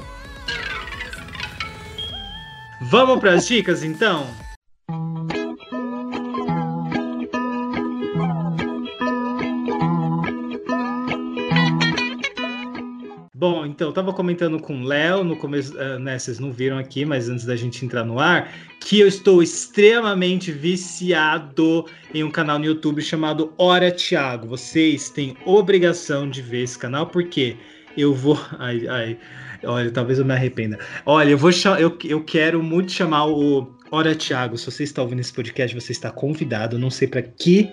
[2.80, 4.26] Vamos para as dicas, então?
[13.46, 16.78] Bom, então, eu tava comentando com o Léo no começo, uh, né, vocês não viram
[16.78, 21.84] aqui, mas antes da gente entrar no ar, que eu estou extremamente viciado
[22.14, 24.46] em um canal no YouTube chamado Hora Thiago.
[24.46, 27.58] Vocês têm obrigação de ver esse canal, porque
[27.98, 28.40] eu vou.
[28.58, 29.18] Ai, ai,
[29.62, 30.78] olha, talvez eu me arrependa.
[31.04, 34.56] Olha, eu vou eu, eu quero muito chamar o Hora Thiago.
[34.56, 36.78] Se você está ouvindo esse podcast, você está convidado.
[36.78, 37.70] Não sei para que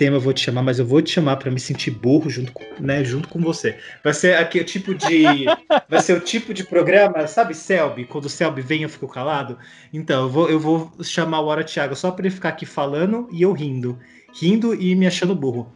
[0.00, 2.52] tema eu vou te chamar, mas eu vou te chamar para me sentir burro junto
[2.52, 3.76] com, né, junto com você.
[4.02, 5.44] Vai ser aqui o tipo de
[5.86, 9.58] vai ser o tipo de programa, sabe, Selby, quando o Selby vem eu fico calado.
[9.92, 13.28] Então, eu vou eu vou chamar o Hora Thiago só para ele ficar aqui falando
[13.30, 13.98] e eu rindo,
[14.40, 15.70] rindo e me achando burro.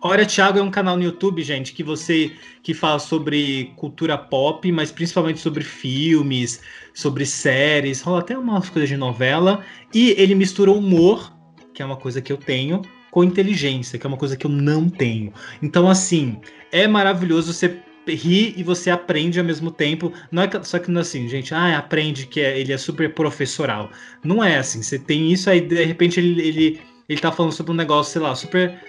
[0.00, 2.30] Hora Thiago é um canal no YouTube, gente, que você
[2.62, 6.60] que fala sobre cultura pop, mas principalmente sobre filmes,
[6.94, 11.36] sobre séries, rola até umas coisas de novela, e ele mistura humor,
[11.74, 12.80] que é uma coisa que eu tenho,
[13.10, 15.32] com inteligência, que é uma coisa que eu não tenho.
[15.62, 16.40] Então, assim,
[16.70, 20.12] é maravilhoso você rir e você aprende ao mesmo tempo.
[20.30, 23.12] Não é só que não é assim, gente, ah, aprende que é, ele é super
[23.14, 23.90] professoral.
[24.24, 24.82] Não é assim.
[24.82, 28.22] Você tem isso aí, de repente ele, ele, ele tá falando sobre um negócio, sei
[28.22, 28.80] lá, super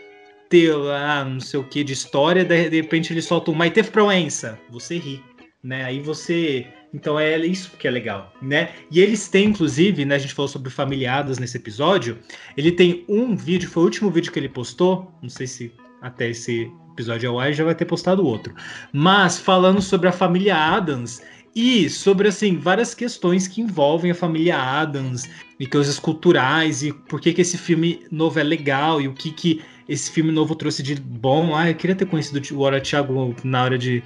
[0.49, 3.83] teu, ah, não sei o que, de história, de, de repente ele solta um Maite
[3.83, 4.59] Proença.
[4.69, 5.23] Você ri,
[5.63, 5.85] né?
[5.85, 8.71] Aí você então é isso que é legal, né?
[8.89, 10.15] E eles têm, inclusive, né?
[10.15, 12.17] A gente falou sobre familiadas nesse episódio.
[12.57, 15.11] Ele tem um vídeo, foi o último vídeo que ele postou.
[15.21, 15.71] Não sei se
[16.01, 18.53] até esse episódio ao ar já vai ter postado outro.
[18.91, 21.21] Mas falando sobre a família Adams
[21.55, 25.29] e sobre assim várias questões que envolvem a família Adams
[25.59, 29.31] e coisas culturais e por que que esse filme novo é legal e o que
[29.31, 31.55] que esse filme novo trouxe de bom.
[31.55, 34.03] Ah, eu queria ter conhecido o Hora Thiago na hora de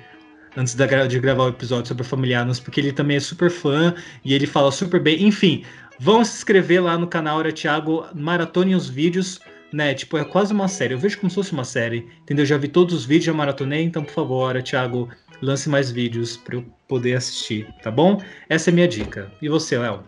[0.55, 3.93] antes de gravar o episódio sobre Adams, porque ele também é super fã
[4.23, 5.23] e ele fala super bem.
[5.23, 5.63] Enfim,
[5.99, 9.39] vão se inscrever lá no canal Era Thiago, maratone os vídeos,
[9.71, 9.93] né?
[9.93, 10.93] Tipo, é quase uma série.
[10.93, 12.45] Eu vejo como se fosse uma série, entendeu?
[12.45, 15.09] Já vi todos os vídeos, já maratonei, então, por favor, Era Thiago,
[15.41, 18.21] lance mais vídeos para eu poder assistir, tá bom?
[18.49, 19.31] Essa é minha dica.
[19.41, 20.03] E você, Léo?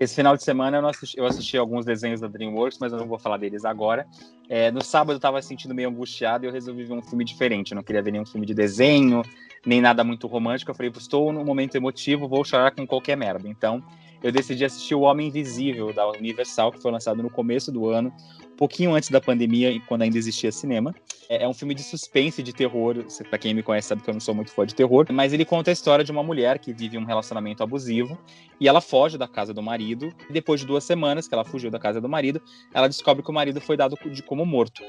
[0.00, 3.08] Esse final de semana eu, assisti, eu, assisti, alguns desenhos da DreamWorks, mas eu não
[3.08, 4.06] vou falar deles agora.
[4.48, 7.72] É, no sábado eu estava sentindo meio angustiado e eu resolvi ver um filme diferente.
[7.72, 9.22] Eu não queria ver nenhum filme de desenho,
[9.68, 10.70] nem nada muito romântico.
[10.70, 13.46] Eu falei, estou num momento emotivo, vou chorar com qualquer merda.
[13.46, 13.84] Então,
[14.22, 18.10] eu decidi assistir O Homem Invisível, da Universal, que foi lançado no começo do ano,
[18.50, 20.94] um pouquinho antes da pandemia, quando ainda existia cinema.
[21.28, 23.04] É, é um filme de suspense, de terror.
[23.28, 25.44] Para quem me conhece sabe que eu não sou muito fã de terror, mas ele
[25.44, 28.18] conta a história de uma mulher que vive um relacionamento abusivo
[28.58, 30.10] e ela foge da casa do marido.
[30.30, 32.40] Depois de duas semanas que ela fugiu da casa do marido,
[32.72, 34.82] ela descobre que o marido foi dado de como morto.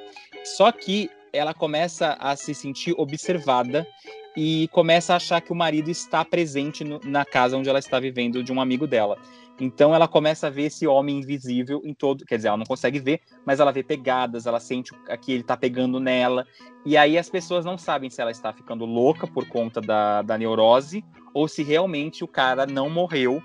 [0.46, 3.86] Só que ela começa a se sentir observada
[4.42, 8.00] e começa a achar que o marido está presente no, na casa onde ela está
[8.00, 9.18] vivendo de um amigo dela.
[9.60, 13.00] Então ela começa a ver esse homem invisível em todo, quer dizer, ela não consegue
[13.00, 16.48] ver, mas ela vê pegadas, ela sente que ele está pegando nela.
[16.86, 20.38] E aí as pessoas não sabem se ela está ficando louca por conta da, da
[20.38, 23.44] neurose ou se realmente o cara não morreu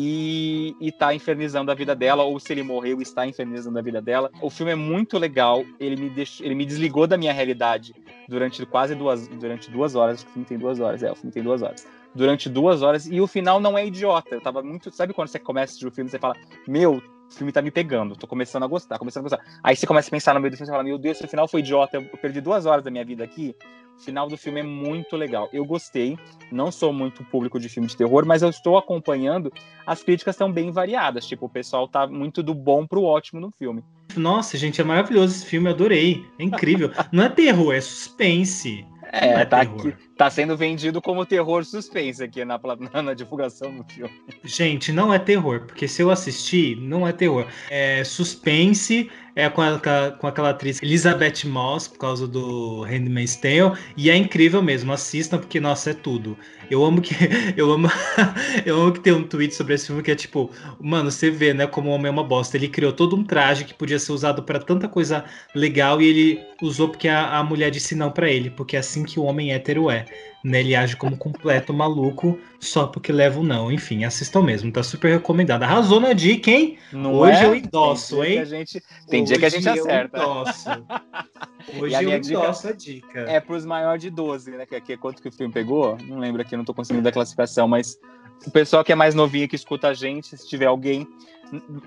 [0.00, 4.30] e, está infernizando a vida dela, ou se ele morreu, está infernizando a vida dela.
[4.40, 7.92] O filme é muito legal, ele me, deixou, ele me desligou da minha realidade
[8.28, 10.22] durante quase duas, durante duas horas.
[10.22, 11.84] O filme tem duas horas, é, o filme tem duas horas.
[12.14, 14.36] Durante duas horas, e o final não é idiota.
[14.36, 14.88] Eu tava muito.
[14.92, 16.36] Sabe quando você começa o filme e você fala,
[16.66, 19.60] meu, o filme tá me pegando, tô começando a gostar, começando a gostar.
[19.62, 21.46] Aí você começa a pensar no meio do filme e fala, meu Deus, esse final
[21.46, 23.54] foi idiota, eu perdi duas horas da minha vida aqui.
[23.98, 25.48] O final do filme é muito legal.
[25.52, 26.16] Eu gostei,
[26.52, 29.52] não sou muito público de filme de terror, mas eu estou acompanhando.
[29.84, 33.50] As críticas estão bem variadas, tipo, o pessoal tá muito do bom pro ótimo no
[33.50, 33.82] filme.
[34.16, 36.24] Nossa, gente, é maravilhoso esse filme, eu adorei.
[36.38, 36.92] É incrível.
[37.10, 38.86] Não é terror, é suspense.
[39.12, 39.80] É, é tá, terror.
[39.80, 42.60] aqui, tá sendo vendido como terror suspense aqui na,
[42.92, 44.12] na, na divulgação do filme.
[44.44, 47.46] Gente, não é terror, porque se eu assistir, não é terror.
[47.70, 49.78] É suspense, é com, a-
[50.18, 55.38] com aquela atriz Elizabeth Moss, por causa do Handmaid's Tale, e é incrível mesmo, assistam,
[55.38, 56.36] porque, nossa, é tudo.
[56.70, 57.14] Eu amo que.
[57.56, 57.88] Eu amo,
[58.66, 60.50] eu amo que tem um tweet sobre esse filme que é tipo,
[60.80, 62.56] mano, você vê, né, como o homem é uma bosta.
[62.56, 66.46] Ele criou todo um traje que podia ser usado pra tanta coisa legal e ele
[66.62, 69.52] usou porque a, a mulher disse não pra ele, porque é assim que o homem
[69.52, 70.07] hétero é.
[70.44, 73.72] Né, ele age como completo maluco só porque leva o não.
[73.72, 75.64] Enfim, assistam mesmo, tá super recomendado.
[75.64, 76.78] Arrasou na dica, hein?
[76.92, 77.46] Não Hoje é?
[77.46, 78.44] eu endosso, tem hein?
[78.44, 80.18] Gente, tem dia que a gente Hoje eu acerta.
[80.18, 80.68] endosso.
[81.80, 83.20] Hoje a eu endosso a dica.
[83.20, 84.64] É pros maiores de 12, né?
[84.64, 85.98] Que aqui é quanto que o filme pegou?
[86.04, 87.98] Não lembro aqui, não tô conseguindo a classificação, mas
[88.46, 91.06] o pessoal que é mais novinho que escuta a gente, se tiver alguém,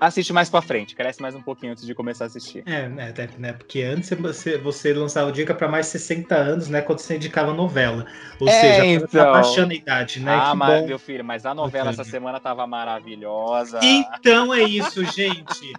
[0.00, 2.62] assiste mais pra frente, cresce mais um pouquinho antes de começar a assistir.
[2.66, 3.52] É, né, né?
[3.52, 6.80] Porque antes você, você lançava dica para mais 60 anos, né?
[6.80, 8.06] Quando você indicava novela.
[8.40, 9.08] Ou É, seja, então.
[9.08, 10.34] tá baixando a idade, né?
[10.34, 10.86] ah, que mas, bom.
[10.86, 13.80] meu filho, mas a novela essa semana tava maravilhosa.
[13.82, 15.72] Então é isso, gente.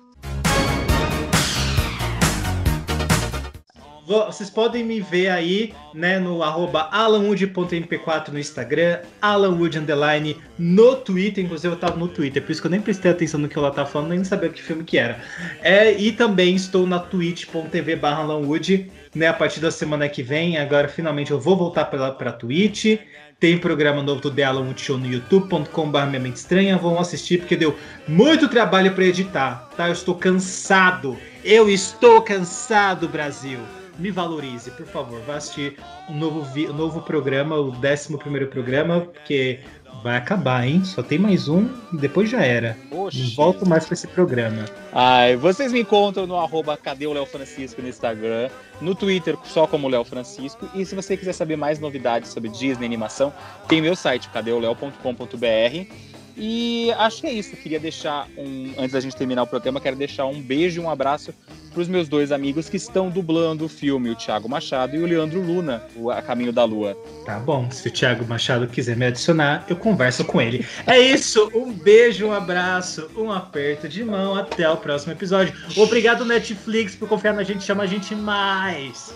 [4.06, 11.44] Vocês podem me ver aí, né, no arroba alanwood.mp4 no Instagram, alanwood underline no Twitter,
[11.44, 13.72] inclusive eu tava no Twitter, por isso que eu nem prestei atenção no que ela
[13.72, 15.22] tá falando, nem sabia que filme que era.
[15.62, 20.58] É, e também estou na twitch.tv barra alanwood, né, a partir da semana que vem,
[20.58, 22.98] agora finalmente eu vou voltar pra, pra Twitch,
[23.40, 26.78] tem programa novo do The Alan Wood Show no youtube.com.br Minha Mente Estranha.
[26.78, 27.78] Vão assistir porque deu
[28.08, 29.88] muito trabalho para editar, tá?
[29.88, 31.18] Eu estou cansado.
[31.44, 33.60] Eu estou cansado, Brasil.
[33.98, 35.22] Me valorize, por favor.
[35.22, 35.78] Vá assistir
[36.10, 39.60] um novo, um novo programa, o 11 primeiro programa, porque
[40.02, 40.84] vai acabar, hein?
[40.84, 42.76] Só tem mais um e depois já era.
[42.92, 44.66] Não volto mais para esse programa.
[44.92, 48.50] Ai, vocês me encontram no arroba Cadê o Léo Francisco no Instagram,
[48.82, 50.68] no Twitter só como Léo Francisco.
[50.74, 53.32] E se você quiser saber mais novidades sobre Disney animação,
[53.68, 55.88] tem meu site, cadeoleo.com.br.
[56.36, 57.56] E acho que é isso.
[57.56, 58.74] Queria deixar um.
[58.78, 61.34] Antes da gente terminar o programa, quero deixar um beijo e um abraço
[61.74, 65.06] para os meus dois amigos que estão dublando o filme, o Thiago Machado e o
[65.06, 66.96] Leandro Luna, o A Caminho da Lua.
[67.26, 70.66] Tá bom, se o Thiago Machado quiser me adicionar, eu converso com ele.
[70.86, 75.54] É isso, um beijo, um abraço, um aperto de mão, até o próximo episódio.
[75.76, 79.14] Obrigado, Netflix, por confiar na gente, chama a gente mais.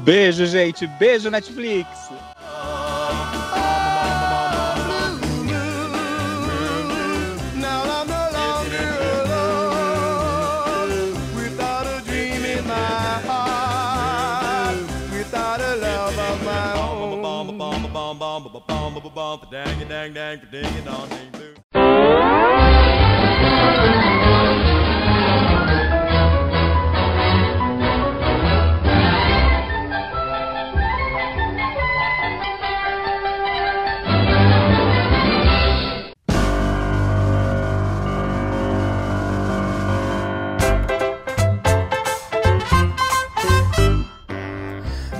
[0.00, 0.86] Beijo, gente.
[0.86, 1.88] Beijo, Netflix.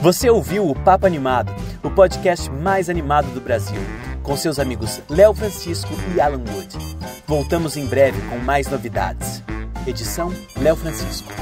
[0.03, 3.81] Você ouviu o Papo Animado, o podcast mais animado do Brasil,
[4.23, 6.79] com seus amigos Léo Francisco e Alan Wood.
[7.27, 9.43] Voltamos em breve com mais novidades.
[9.87, 11.33] Edição Léo Francisco.